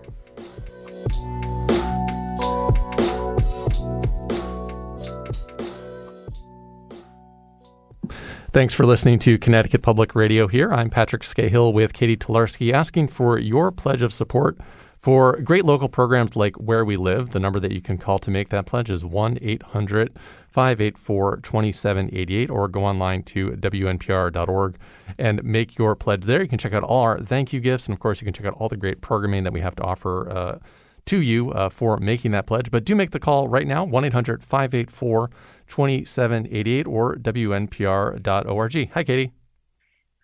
[8.55, 10.73] Thanks for listening to Connecticut Public Radio here.
[10.73, 14.57] I'm Patrick Skahill with Katie Tolarski asking for your pledge of support
[15.01, 17.31] for great local programs like Where We Live.
[17.31, 20.13] The number that you can call to make that pledge is 1 800
[20.51, 24.77] 584 2788 or go online to WNPR.org
[25.19, 26.41] and make your pledge there.
[26.41, 28.47] You can check out all our thank you gifts, and of course, you can check
[28.47, 30.31] out all the great programming that we have to offer.
[30.31, 30.59] Uh,
[31.07, 32.71] to you uh, for making that pledge.
[32.71, 35.31] But do make the call right now 1 800 584
[35.75, 38.91] 2788 or WNPR.org.
[38.93, 39.33] Hi, Katie.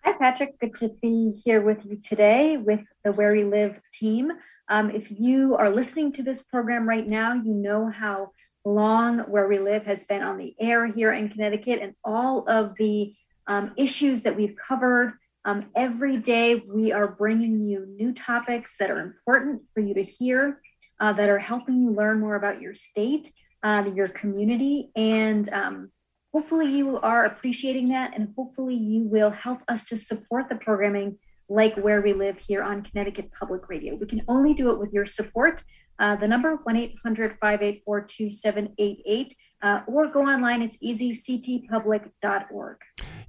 [0.05, 0.57] Hi, Patrick.
[0.61, 4.31] Good to be here with you today with the Where We Live team.
[4.69, 8.31] Um, if you are listening to this program right now, you know how
[8.63, 12.75] long Where We Live has been on the air here in Connecticut and all of
[12.77, 13.13] the
[13.47, 15.15] um, issues that we've covered.
[15.43, 20.03] Um, every day, we are bringing you new topics that are important for you to
[20.03, 20.61] hear,
[21.01, 23.29] uh, that are helping you learn more about your state
[23.63, 25.91] uh, your community and um,
[26.33, 31.17] hopefully you are appreciating that and hopefully you will help us to support the programming
[31.49, 33.95] like where we live here on Connecticut Public Radio.
[33.95, 35.63] We can only do it with your support.
[35.99, 40.61] Uh, the number 1-800-584-2788 uh, or go online.
[40.61, 42.77] It's easy, ctpublic.org.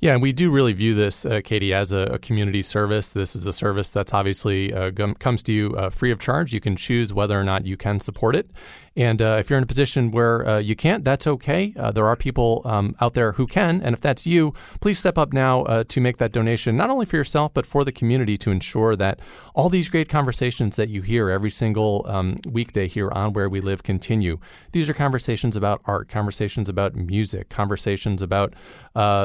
[0.00, 3.12] Yeah, and we do really view this, uh, Katie, as a, a, community service.
[3.12, 6.52] This is a service that's obviously uh, comes to you uh, free of charge.
[6.52, 8.50] You can choose whether or not you can support it.
[8.96, 11.72] And uh, if you're in a position where uh, you can't, that's okay.
[11.76, 13.80] Uh, there are people um, out there who can.
[13.82, 17.16] And if that's you, please step up now to make that donation, not only for
[17.16, 19.20] yourself, but for the community to ensure that
[19.54, 23.60] all these great conversations that you hear every single um, weekday here on Where We
[23.60, 24.38] Live continue.
[24.72, 28.54] These are conversations about art, conversations about music, conversations about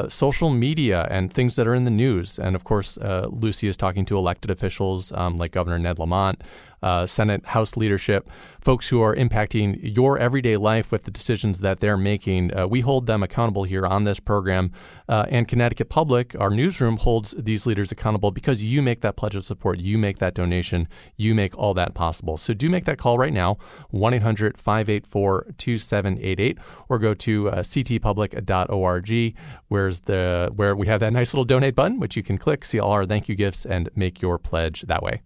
[0.10, 2.40] social media media and things that are in the news.
[2.40, 6.42] And of course, uh, Lucy is talking to elected officials um, like Governor Ned Lamont,
[6.84, 8.30] uh, Senate, House leadership,
[8.62, 12.56] folks who are impacting your everyday life with the decisions that they're making.
[12.56, 14.72] Uh, we hold them accountable here on this program.
[15.10, 19.36] Uh, and Connecticut Public, our newsroom, holds these leaders accountable because you make that pledge
[19.36, 22.38] of support, you make that donation, you make all that possible.
[22.38, 23.58] So do make that call right now,
[23.90, 26.58] 1 800 584 2788,
[26.90, 29.36] or go to uh, ctpublic.org,
[29.68, 32.80] where's the, where we have that nice little donate button, which you can click, see
[32.80, 35.22] all our thank you gifts, and make your pledge that way.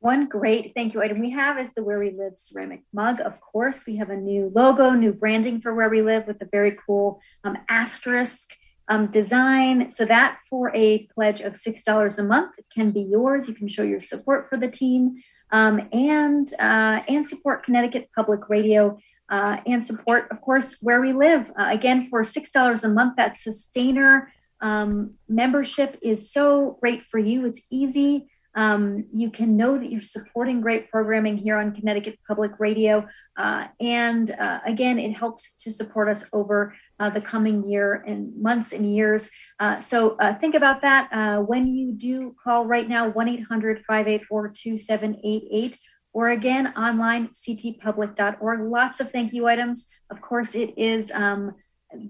[0.00, 3.20] One great thank you item we have is the Where We Live ceramic mug.
[3.20, 6.48] Of course, we have a new logo, new branding for Where We Live with a
[6.52, 8.54] very cool um, asterisk
[8.88, 9.90] um, design.
[9.90, 13.48] So that for a pledge of $6 a month can be yours.
[13.48, 15.16] You can show your support for the team
[15.50, 21.12] um, and, uh, and support Connecticut Public Radio uh, and support, of course, Where We
[21.12, 21.50] Live.
[21.58, 27.46] Uh, again, for $6 a month, that sustainer um, membership is so great for you.
[27.46, 32.58] It's easy um, you can know that you're supporting great programming here on Connecticut Public
[32.58, 33.06] Radio.
[33.36, 38.36] Uh, and uh, again, it helps to support us over uh, the coming year and
[38.36, 39.30] months and years.
[39.60, 41.08] Uh, so think about that
[41.46, 45.78] when you do call right now 1 800 584 2788
[46.12, 48.60] or again online ctpublic.org.
[48.60, 49.86] Lots of thank you items.
[50.10, 51.10] Of course, it is.
[51.12, 51.54] Um,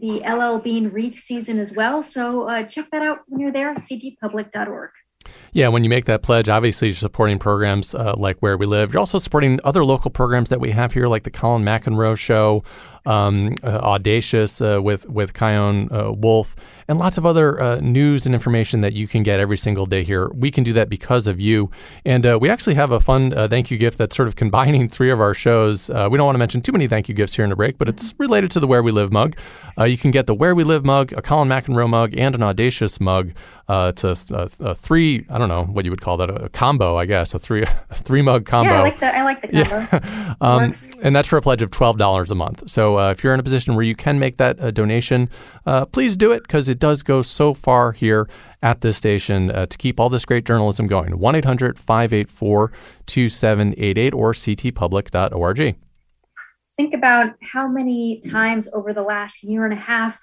[0.01, 2.03] the LL Bean wreath season as well.
[2.03, 4.91] So check that out when you're there ctpublic.org.
[5.53, 8.93] Yeah, when you make that pledge, obviously you're supporting programs uh, like Where We Live.
[8.93, 12.63] You're also supporting other local programs that we have here, like the Colin McEnroe Show,
[13.09, 16.55] um, uh, Audacious uh, with with Chion uh, Wolf,
[16.87, 20.05] and lots of other uh, news and information that you can get every single day
[20.05, 20.29] here.
[20.29, 21.71] We can do that because of you,
[22.05, 25.11] and uh, we actually have a fun thank you gift that's sort of combining three
[25.11, 25.89] of our shows.
[25.89, 27.89] we don't want to mention too many thank you gifts here in the break, but
[27.89, 29.37] it's related to the Where We Live mug.
[29.79, 33.01] you can get the Where We Live mug, a Colin McEnroe mug, and an Audacious
[33.01, 33.33] mug.
[33.69, 34.17] to
[34.61, 37.39] a, three, I don't know what you would call that, a combo, I guess, a
[37.39, 38.71] three a three mug combo.
[38.73, 39.89] Yeah, I like the I like the combo.
[40.09, 40.35] Yeah.
[40.41, 42.69] um, and that's for a pledge of twelve dollars a month.
[42.71, 45.29] So uh, if you're in a position where you can make that uh, donation,
[45.67, 48.29] uh, please do it because it does go so far here
[48.63, 51.19] at this station uh, to keep all this great journalism going.
[51.19, 52.73] 1 800 584
[53.07, 55.77] 2788 or ctpublic.org.
[56.77, 60.19] Think about how many times over the last year and a half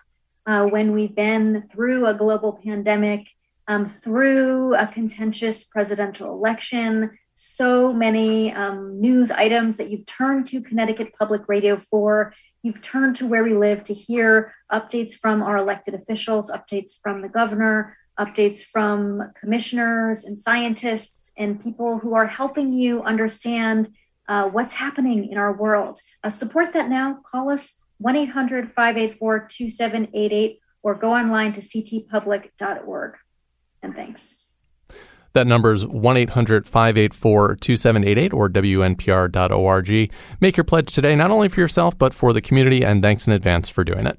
[0.46, 3.28] uh, when we've been through a global pandemic,
[3.68, 10.62] um, through a contentious presidential election, so many um, news items that you've turned to
[10.62, 12.34] Connecticut Public Radio for.
[12.66, 17.22] You've turned to where we live to hear updates from our elected officials, updates from
[17.22, 23.94] the governor, updates from commissioners and scientists and people who are helping you understand
[24.28, 26.00] uh, what's happening in our world.
[26.24, 27.20] Uh, support that now.
[27.32, 33.14] Call us 1 800 584 2788 or go online to ctpublic.org.
[33.84, 34.45] And thanks.
[35.36, 40.12] That number is 1 800 584 2788 or WNPR.org.
[40.40, 43.34] Make your pledge today, not only for yourself, but for the community, and thanks in
[43.34, 44.18] advance for doing it.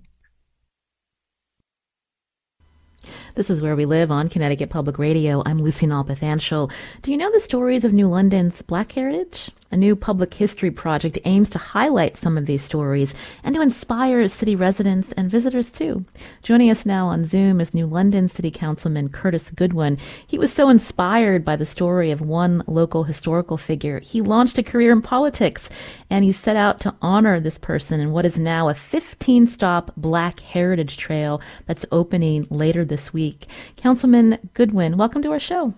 [3.34, 5.42] This is Where We Live on Connecticut Public Radio.
[5.46, 6.70] I'm Lucy Nalpathanchil.
[7.00, 9.50] Do you know the stories of New London's Black heritage?
[9.72, 14.28] A new public history project aims to highlight some of these stories and to inspire
[14.28, 16.04] city residents and visitors too.
[16.42, 19.98] Joining us now on Zoom is New London City Councilman Curtis Goodwin.
[20.24, 23.98] He was so inspired by the story of one local historical figure.
[23.98, 25.68] He launched a career in politics
[26.10, 29.90] and he set out to honor this person in what is now a 15 stop
[29.96, 33.46] Black Heritage Trail that's opening later this week.
[33.76, 35.74] Councilman Goodwin, welcome to our show.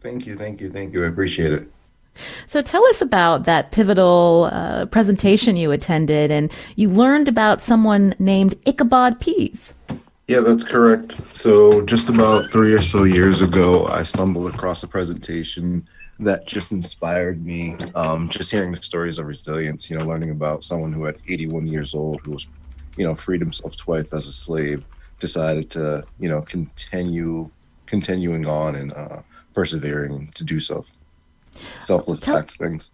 [0.00, 1.04] Thank you, thank you, thank you.
[1.04, 1.68] I appreciate it.
[2.46, 8.14] So tell us about that pivotal uh, presentation you attended, and you learned about someone
[8.18, 9.74] named Ichabod Pease.
[10.28, 11.12] Yeah, that's correct.
[11.36, 15.86] So just about three or so years ago, I stumbled across a presentation
[16.20, 17.76] that just inspired me.
[17.94, 21.66] Um, just hearing the stories of resilience, you know, learning about someone who at 81
[21.66, 22.46] years old who was
[22.96, 24.84] you know, freed himself twice as a slave,
[25.20, 27.50] decided to, you know, continue
[27.86, 29.20] continuing on and uh,
[29.54, 30.84] persevering to do so.
[31.78, 32.90] Selfless Tell- acts things.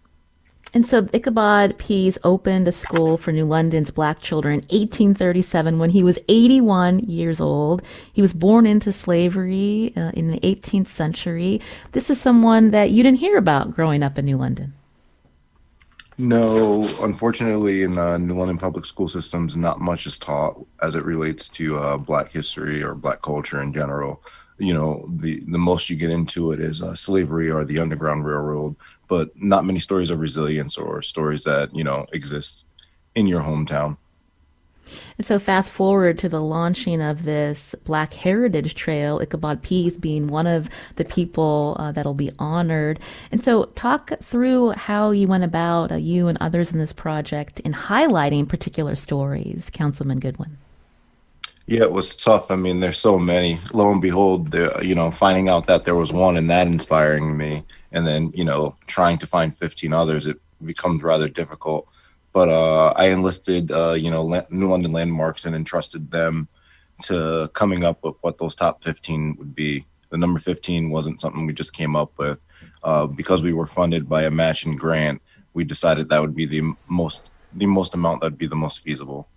[0.71, 5.89] And so Ichabod Pease opened a school for New London's black children in 1837 when
[5.89, 7.81] he was 81 years old.
[8.13, 11.59] He was born into slavery uh, in the 18th century.
[11.93, 14.73] This is someone that you didn't hear about growing up in New London.
[16.19, 21.05] No, unfortunately, in uh, New London public school systems, not much is taught as it
[21.05, 24.21] relates to uh, Black history or Black culture in general.
[24.59, 28.25] You know, the the most you get into it is uh, slavery or the Underground
[28.25, 28.75] Railroad,
[29.07, 32.65] but not many stories of resilience or stories that you know exist
[33.15, 33.97] in your hometown.
[35.17, 40.27] And so, fast forward to the launching of this Black Heritage Trail, Ichabod Pease being
[40.27, 42.99] one of the people uh, that'll be honored.
[43.31, 47.59] And so, talk through how you went about, uh, you and others in this project,
[47.61, 50.57] in highlighting particular stories, Councilman Goodwin.
[51.69, 52.49] Yeah, it was tough.
[52.49, 53.59] I mean, there's so many.
[53.73, 57.63] Lo and behold, you know, finding out that there was one and that inspiring me,
[57.91, 61.87] and then you know, trying to find 15 others, it becomes rather difficult
[62.31, 66.47] but uh, I enlisted, uh, you know, New London Landmarks and entrusted them
[67.03, 69.85] to coming up with what those top 15 would be.
[70.09, 72.39] The number 15 wasn't something we just came up with.
[72.83, 75.21] Uh, because we were funded by a matching grant,
[75.53, 78.81] we decided that would be the most the most amount that would be the most
[78.81, 79.27] feasible.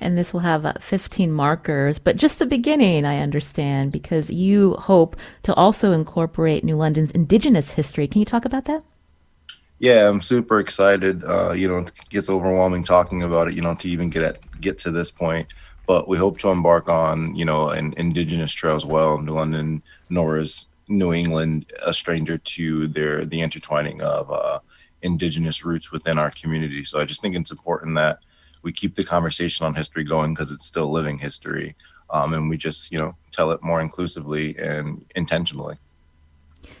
[0.00, 4.74] And this will have uh, 15 markers, but just the beginning, I understand, because you
[4.74, 8.06] hope to also incorporate New London's Indigenous history.
[8.06, 8.82] Can you talk about that?
[9.82, 11.24] yeah, I'm super excited.
[11.24, 13.54] Uh, you know, it gets overwhelming talking about it.
[13.54, 15.48] You know, to even get at get to this point.
[15.88, 19.18] But we hope to embark on you know an indigenous trail as well.
[19.18, 24.60] New London, nor is New England a stranger to their the intertwining of uh,
[25.02, 26.84] indigenous roots within our community.
[26.84, 28.20] So I just think it's important that
[28.62, 31.74] we keep the conversation on history going because it's still living history,
[32.10, 35.76] um, and we just you know tell it more inclusively and intentionally.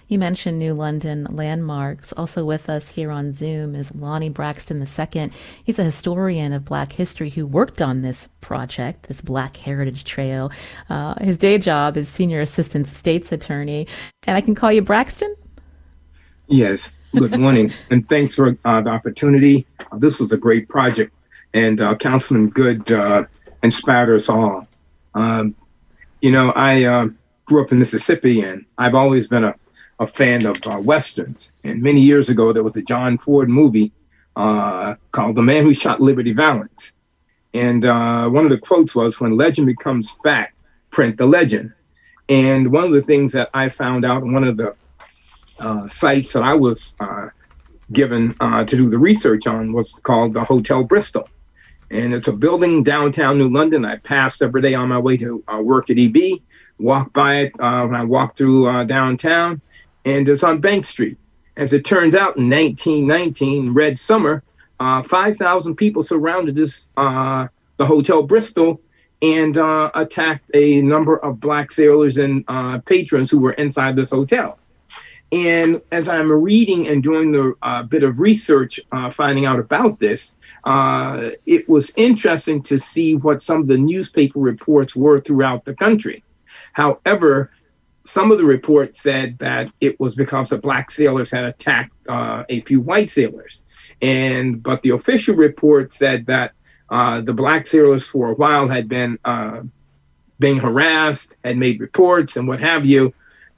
[0.06, 2.12] You mentioned New London landmarks.
[2.12, 5.30] Also with us here on Zoom is Lonnie Braxton II.
[5.64, 10.52] He's a historian of Black history who worked on this project, this Black Heritage Trail.
[10.88, 13.88] Uh, his day job is senior assistant state's attorney.
[14.26, 15.34] And I can call you Braxton?
[16.46, 16.90] Yes.
[17.14, 19.66] Good morning, and thanks for uh, the opportunity.
[19.98, 21.12] This was a great project,
[21.54, 23.24] and uh, Councilman Good uh,
[23.62, 24.66] inspired us all.
[25.14, 25.54] Um,
[26.20, 27.08] you know, I uh,
[27.44, 29.54] grew up in Mississippi, and I've always been a
[29.98, 31.52] a fan of uh, westerns.
[31.62, 33.92] And many years ago, there was a John Ford movie
[34.34, 36.92] uh, called "The Man Who Shot Liberty Valance,"
[37.54, 40.56] and uh, one of the quotes was, "When legend becomes fact,
[40.90, 41.72] print the legend."
[42.28, 44.74] And one of the things that I found out one of the
[45.90, 46.96] sites that I was
[47.92, 51.28] given to do the research on was called the Hotel Bristol.
[51.92, 53.84] And it's a building downtown New London.
[53.84, 56.40] I passed every day on my way to work at EB,
[56.78, 59.60] walked by it when I walked through downtown
[60.04, 61.18] and it's on Bank Street.
[61.56, 64.42] As it turns out, in 1919, Red Summer,
[64.80, 68.80] uh, 5,000 people surrounded this uh, the Hotel Bristol
[69.20, 74.10] and uh, attacked a number of black sailors and uh, patrons who were inside this
[74.10, 74.58] hotel.
[75.32, 79.98] And as I'm reading and doing the uh, bit of research, uh, finding out about
[79.98, 85.74] this, it was interesting to see what some of the newspaper reports were throughout the
[85.74, 86.22] country.
[86.74, 87.50] However,
[88.04, 92.44] some of the reports said that it was because the black sailors had attacked uh,
[92.48, 93.64] a few white sailors,
[94.00, 96.52] and but the official report said that
[96.90, 99.62] uh, the black sailors for a while had been uh,
[100.38, 103.14] being harassed, had made reports and what have you,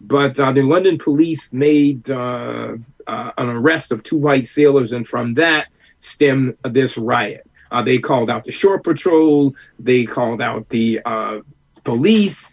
[0.06, 2.76] but uh, the London police made uh,
[3.06, 7.46] uh, an arrest of two white sailors, and from that stemmed this riot.
[7.84, 11.00] they called out the shore patrol, they called out the
[11.84, 12.48] police.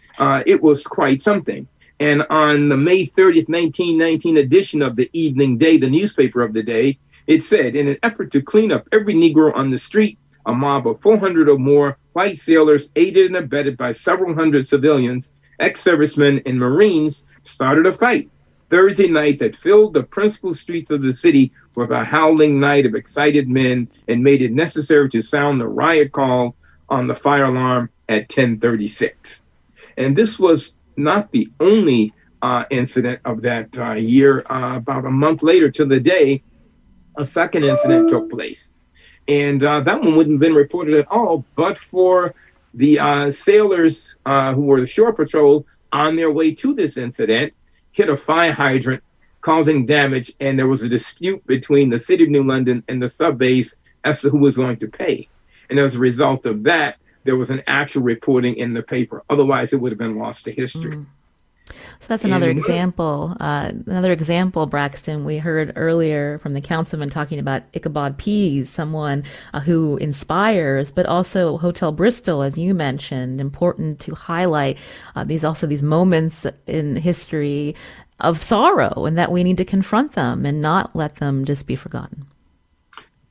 [0.46, 1.66] it was quite something.
[2.00, 6.62] And on the May 30th, 1919 edition of the Evening Day, the newspaper of the
[6.62, 10.52] day, it said, in an effort to clean up every Negro on the street, a
[10.52, 15.80] mob of 400 or more white sailors, aided and abetted by several hundred civilians, ex
[15.80, 18.30] servicemen, and Marines, started a fight
[18.72, 22.94] Thursday night that filled the principal streets of the city with a howling night of
[22.94, 26.54] excited men and made it necessary to sound the riot call
[26.88, 29.42] on the fire alarm at 1036.
[29.98, 34.42] And this was not the only uh, incident of that uh, year.
[34.48, 36.42] Uh, about a month later to the day,
[37.16, 38.72] a second incident took place.
[39.28, 42.34] And uh, that one wouldn't have been reported at all, but for
[42.74, 47.52] the uh, sailors uh, who were the shore patrol on their way to this incident,
[47.92, 49.02] hit a fire hydrant,
[49.40, 50.32] causing damage.
[50.40, 53.82] And there was a dispute between the city of New London and the sub base
[54.04, 55.28] as to who was going to pay.
[55.70, 59.22] And as a result of that, there was an actual reporting in the paper.
[59.30, 60.96] Otherwise, it would have been lost to history.
[60.96, 61.06] Mm.
[61.68, 63.36] So that's another example.
[63.38, 65.24] Uh, another example, Braxton.
[65.24, 71.06] We heard earlier from the councilman talking about Ichabod Pease, someone uh, who inspires, but
[71.06, 74.78] also Hotel Bristol, as you mentioned, important to highlight
[75.14, 77.76] uh, these also these moments in history
[78.20, 81.76] of sorrow, and that we need to confront them and not let them just be
[81.76, 82.26] forgotten.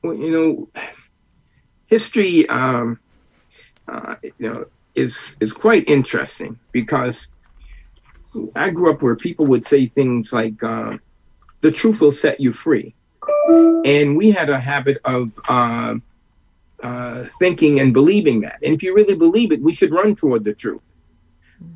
[0.02, 0.82] Well, you know,
[1.86, 2.98] history, um,
[3.88, 7.28] uh, you know, is is quite interesting because
[8.54, 10.96] I grew up where people would say things like, uh,
[11.60, 12.94] "The truth will set you free,"
[13.84, 15.96] and we had a habit of uh,
[16.82, 18.58] uh, thinking and believing that.
[18.62, 20.94] And if you really believe it, we should run toward the truth.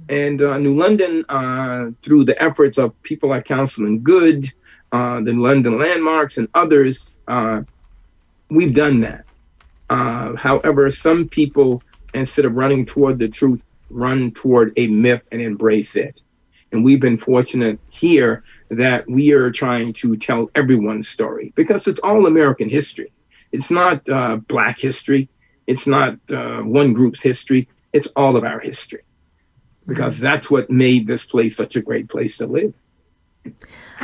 [0.09, 4.51] And uh, New London, uh, through the efforts of people like Councilman Good,
[4.93, 7.21] uh, the London Landmarks, and others,
[8.49, 9.25] we've done that.
[9.89, 11.83] however, some people,
[12.15, 16.23] instead of running toward the truth, run toward a myth and embrace it.
[16.73, 22.01] And we've been fortunate here that we are trying to tell everyone's story because it's
[22.01, 23.12] all American history.
[23.53, 25.29] It's not uh, Black history.
[25.67, 27.69] It's not uh, one group's history.
[27.93, 29.03] It's all of our history
[29.87, 32.75] because that's what made this place such a great place to live.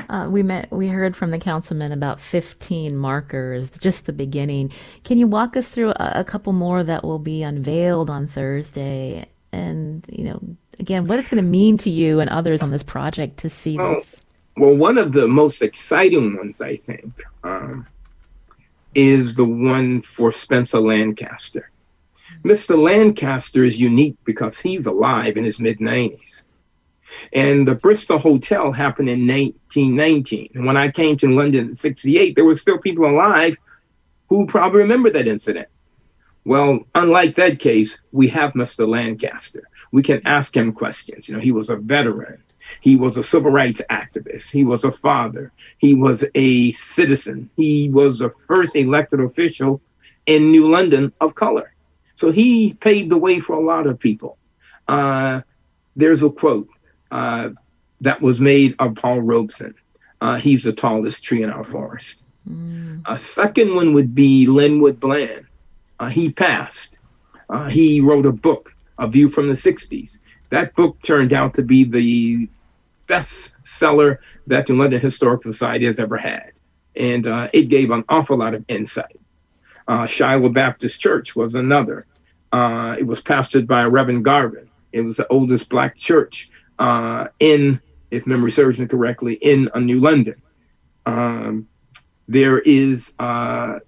[0.09, 0.71] Uh, we met.
[0.71, 4.71] We heard from the councilman about 15 markers, just the beginning.
[5.03, 9.27] Can you walk us through a, a couple more that will be unveiled on Thursday?
[9.51, 12.83] And you know, again, what it's going to mean to you and others on this
[12.83, 14.17] project to see well, this?
[14.57, 17.87] Well, one of the most exciting ones, I think, um,
[18.95, 21.71] is the one for Spencer Lancaster.
[22.45, 22.81] Mr.
[22.81, 26.45] Lancaster is unique because he's alive in his mid 90s.
[27.33, 30.51] And the Bristol Hotel happened in 1919.
[30.55, 33.57] And when I came to London in 68, there were still people alive
[34.29, 35.69] who probably remember that incident.
[36.45, 38.89] Well, unlike that case, we have Mr.
[38.89, 41.29] Lancaster we can ask him questions.
[41.29, 42.43] You know, he was a veteran.
[42.81, 44.51] He was a civil rights activist.
[44.51, 45.53] He was a father.
[45.79, 47.51] He was a citizen.
[47.57, 49.81] He was the first elected official
[50.27, 51.75] in New London of color.
[52.17, 54.39] So he paved the way for a lot of people.
[54.89, 55.43] Uh,
[55.97, 56.69] there's a quote
[57.11, 57.51] uh,
[58.01, 59.75] that was made of Paul Robeson.
[60.21, 62.25] Uh, he's the tallest tree in our forest.
[62.49, 63.03] Mm.
[63.07, 65.47] A second one would be Linwood Bland.
[65.99, 66.99] Uh, he passed.
[67.51, 70.19] Uh, he wrote a book a View from the 60s.
[70.51, 72.49] That book turned out to be the
[73.07, 76.53] best seller that the London Historical Society has ever had.
[76.95, 79.19] And uh, it gave an awful lot of insight.
[79.89, 82.07] Uh, Shiloh Baptist Church was another.
[82.53, 84.69] Uh, it was pastored by Reverend Garvin.
[84.93, 87.81] It was the oldest black church uh, in,
[88.11, 90.41] if memory serves me correctly, in a New London.
[91.07, 91.67] Um,
[92.29, 93.79] there is uh,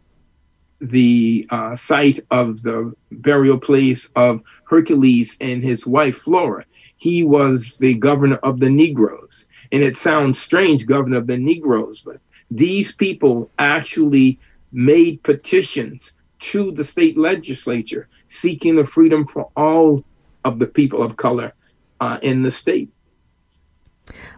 [0.80, 6.64] the uh, site of the burial place of Hercules and his wife Flora.
[6.96, 9.46] He was the governor of the Negroes.
[9.72, 12.18] And it sounds strange, governor of the Negroes, but
[12.50, 14.38] these people actually
[14.72, 20.04] made petitions to the state legislature seeking the freedom for all
[20.44, 21.52] of the people of color
[22.00, 22.90] uh, in the state.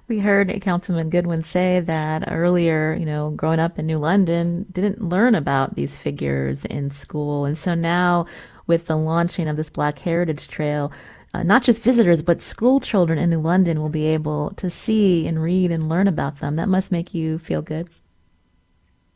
[0.06, 5.02] We heard Councilman Goodwin say that earlier, you know, growing up in New London, didn't
[5.02, 7.44] learn about these figures in school.
[7.44, 8.26] And so now,
[8.66, 10.92] with the launching of this Black Heritage Trail,
[11.34, 15.26] uh, not just visitors, but school children in New London will be able to see
[15.26, 16.56] and read and learn about them.
[16.56, 17.88] That must make you feel good.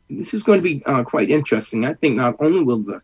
[0.09, 1.85] This is going to be uh, quite interesting.
[1.85, 3.01] I think not only will the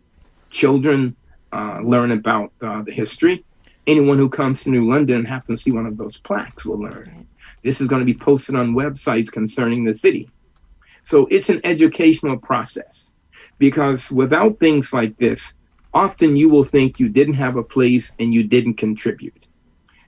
[0.49, 1.15] children
[1.51, 3.43] uh, learn about uh, the history,
[3.87, 6.79] anyone who comes to New London and happens to see one of those plaques will
[6.79, 7.11] learn.
[7.15, 7.25] Right.
[7.63, 10.29] This is going to be posted on websites concerning the city.
[11.03, 13.15] So it's an educational process
[13.57, 15.56] because without things like this,
[15.97, 19.47] often you will think you didn't have a place and you didn't contribute.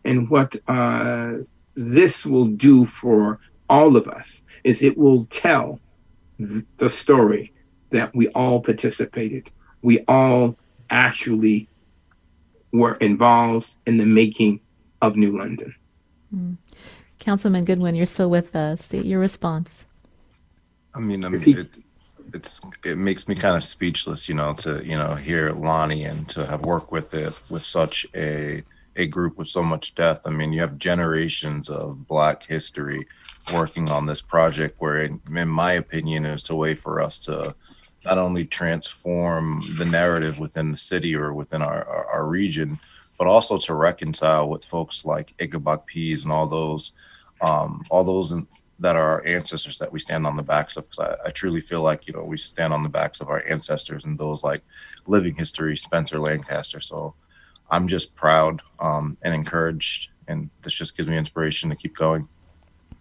[0.05, 1.37] And what uh,
[1.73, 5.79] this will do for all of us is it will tell
[6.77, 7.51] the story
[7.89, 9.49] that we all participated.
[9.81, 10.55] We all
[10.91, 11.67] actually
[12.71, 14.61] were involved in the making
[15.01, 15.73] of New London.
[16.33, 16.57] Mm.
[17.17, 18.93] Councilman Goodwin, you're still with us.
[18.93, 19.85] Your response.
[20.93, 21.69] I mean, I mean, it,
[22.33, 26.27] it's it makes me kind of speechless, you know, to you know hear Lonnie and
[26.29, 28.63] to have worked with it with such a
[28.95, 30.27] a group with so much depth.
[30.27, 33.07] I mean, you have generations of Black history
[33.53, 37.55] working on this project, where, in, my opinion, it's a way for us to
[38.05, 42.79] not only transform the narrative within the city or within our, our, our region,
[43.17, 46.93] but also to reconcile with folks like Ichabod Pease and all those
[47.41, 48.33] um, all those
[48.79, 50.89] that are our ancestors that we stand on the backs of.
[50.89, 53.43] Because I, I, truly feel like you know we stand on the backs of our
[53.47, 54.63] ancestors and those like
[55.05, 56.79] living history, Spencer Lancaster.
[56.79, 57.13] So
[57.69, 62.27] I'm just proud um, and encouraged, and this just gives me inspiration to keep going.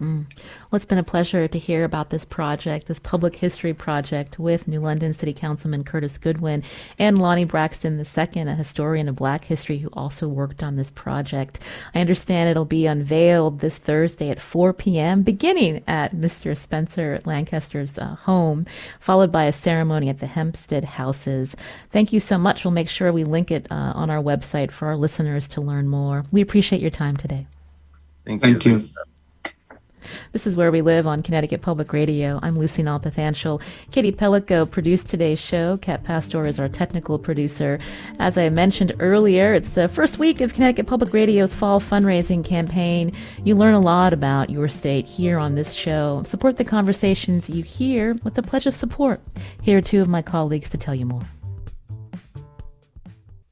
[0.01, 0.25] Mm.
[0.29, 4.65] Well, it's been a pleasure to hear about this project, this public history project with
[4.65, 6.63] New London City Councilman Curtis Goodwin
[6.97, 11.59] and Lonnie Braxton II, a historian of Black history who also worked on this project.
[11.93, 16.57] I understand it'll be unveiled this Thursday at 4 p.m., beginning at Mr.
[16.57, 18.65] Spencer Lancaster's uh, home,
[19.01, 21.57] followed by a ceremony at the Hempstead Houses.
[21.91, 22.63] Thank you so much.
[22.63, 25.89] We'll make sure we link it uh, on our website for our listeners to learn
[25.89, 26.23] more.
[26.31, 27.47] We appreciate your time today.
[28.25, 28.53] Thank you.
[28.53, 28.89] Thank you.
[30.31, 32.39] This is Where We Live on Connecticut Public Radio.
[32.41, 33.61] I'm Lucy Nalpathanchil.
[33.91, 35.77] Katie Pellico produced today's show.
[35.77, 37.79] Kat Pastor is our technical producer.
[38.19, 43.11] As I mentioned earlier, it's the first week of Connecticut Public Radio's fall fundraising campaign.
[43.43, 46.23] You learn a lot about your state here on this show.
[46.23, 49.21] Support the conversations you hear with a pledge of support.
[49.61, 51.23] Here are two of my colleagues to tell you more.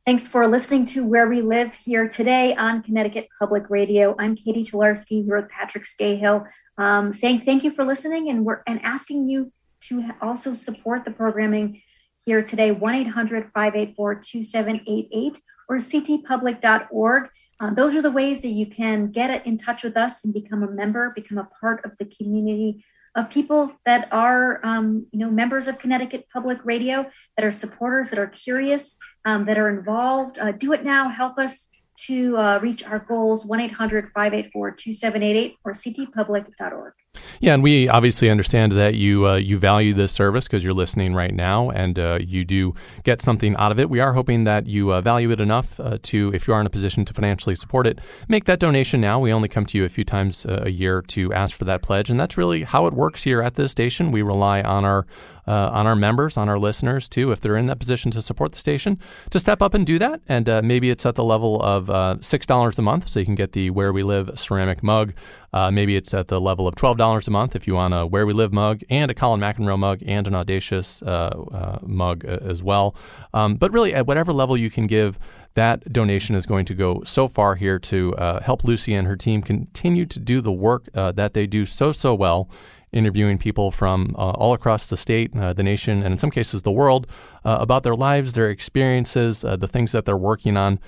[0.08, 4.16] Thanks for listening to Where We Live here today on Connecticut Public Radio.
[4.18, 6.47] I'm Catie Talarski here with Patrick Skahill,
[6.78, 9.51] um, saying thank you for listening and we're and asking you
[9.82, 11.82] to also support the programming
[12.24, 12.74] here today.
[12.74, 17.30] 1-800-584-2788 or ctpublic.org.
[17.60, 20.64] Uh, those are the ways that you can get in touch with us and become
[20.64, 22.82] a member, become a part of the community
[23.18, 28.09] of people that are, um, you know, members of Connecticut Public Radio, that are supporters,
[28.11, 28.95] that are curious,
[29.26, 30.38] um, that are involved.
[30.38, 31.09] Uh, do it now.
[31.09, 31.70] Help us
[32.05, 36.93] to uh, reach our goals 1 800 584 2788 or ctpublic.org.
[37.39, 41.13] Yeah, and we obviously understand that you uh, you value this service because you're listening
[41.13, 43.89] right now, and uh, you do get something out of it.
[43.89, 46.65] We are hoping that you uh, value it enough uh, to, if you are in
[46.65, 49.20] a position to financially support it, make that donation now.
[49.20, 51.82] We only come to you a few times uh, a year to ask for that
[51.82, 54.11] pledge, and that's really how it works here at this station.
[54.11, 55.05] We rely on our
[55.47, 58.51] uh, on our members, on our listeners too, if they're in that position to support
[58.51, 58.99] the station,
[59.30, 60.20] to step up and do that.
[60.28, 63.53] And maybe it's at the level of six dollars a month, so you can get
[63.53, 65.13] the Where We Live ceramic mug.
[65.54, 68.26] Maybe it's at the level of twelve dollars a month if you want a Where
[68.26, 72.39] We Live mug and a Colin McEnroe mug and an Audacious uh, uh, mug uh,
[72.41, 72.95] as well.
[73.34, 75.20] Um, but really, at whatever level you can give,
[75.56, 79.16] that donation is going to go so far here to uh, help Lucy and her
[79.16, 82.50] team continue to do the work uh, that they do so, so well
[82.93, 86.62] interviewing people from uh, all across the state, uh, the nation, and in some cases
[86.62, 87.06] the world
[87.43, 90.80] uh, about their lives, their experiences, the things that they're working on,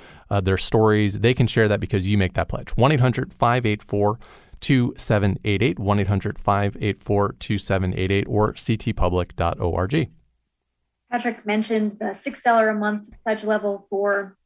[0.43, 1.19] their stories.
[1.19, 2.69] They can share that because you make that pledge.
[2.77, 4.17] 1 800 584
[4.59, 10.09] 2788, 1 800 584 2788, or ctpublic.org.
[11.11, 14.37] Patrick mentioned the $6 a month pledge level for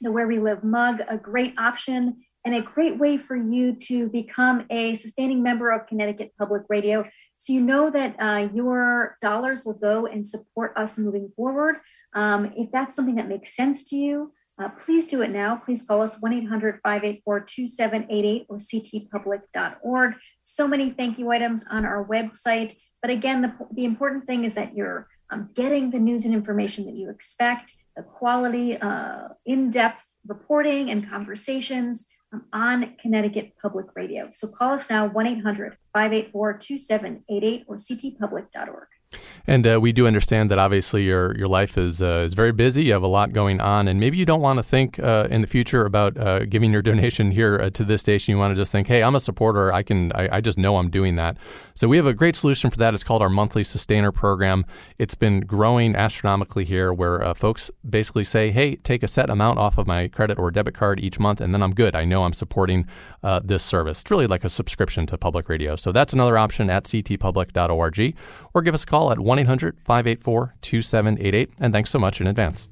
[0.00, 4.08] the Where We Live mug, a great option and a great way for you to
[4.08, 7.04] become a sustaining member of Connecticut Public Radio.
[7.36, 11.76] So you know that uh, your dollars will go and support us moving forward.
[12.14, 15.56] Um, if that's something that makes sense to you, uh, please do it now.
[15.56, 20.14] Please call us 1 800 584 2788 or ctpublic.org.
[20.44, 22.74] So many thank you items on our website.
[23.00, 26.84] But again, the, the important thing is that you're um, getting the news and information
[26.84, 33.86] that you expect, the quality, uh, in depth reporting and conversations um, on Connecticut Public
[33.96, 34.28] Radio.
[34.30, 38.88] So call us now 1 800 584 2788 or ctpublic.org.
[39.46, 42.84] And uh, we do understand that obviously your your life is uh, is very busy.
[42.84, 45.40] You have a lot going on, and maybe you don't want to think uh, in
[45.40, 48.32] the future about uh, giving your donation here uh, to this station.
[48.32, 49.72] You want to just think, "Hey, I'm a supporter.
[49.72, 50.12] I can.
[50.12, 51.36] I, I, just know I'm doing that."
[51.80, 52.92] So we have a great solution for that.
[52.92, 54.66] It's called our monthly sustainer program.
[54.98, 59.58] It's been growing astronomically here, where uh, folks basically say, "Hey, take a set amount
[59.58, 61.96] off of my credit or debit card each month, and then I'm good.
[61.96, 62.86] I know I'm supporting
[63.42, 65.74] this service." It's really like a subscription to public radio.
[65.74, 68.16] So that's another option at ctpublic.org,
[68.52, 71.48] or give us a call at 1 800 584 2788.
[71.62, 72.68] And thanks so much in advance.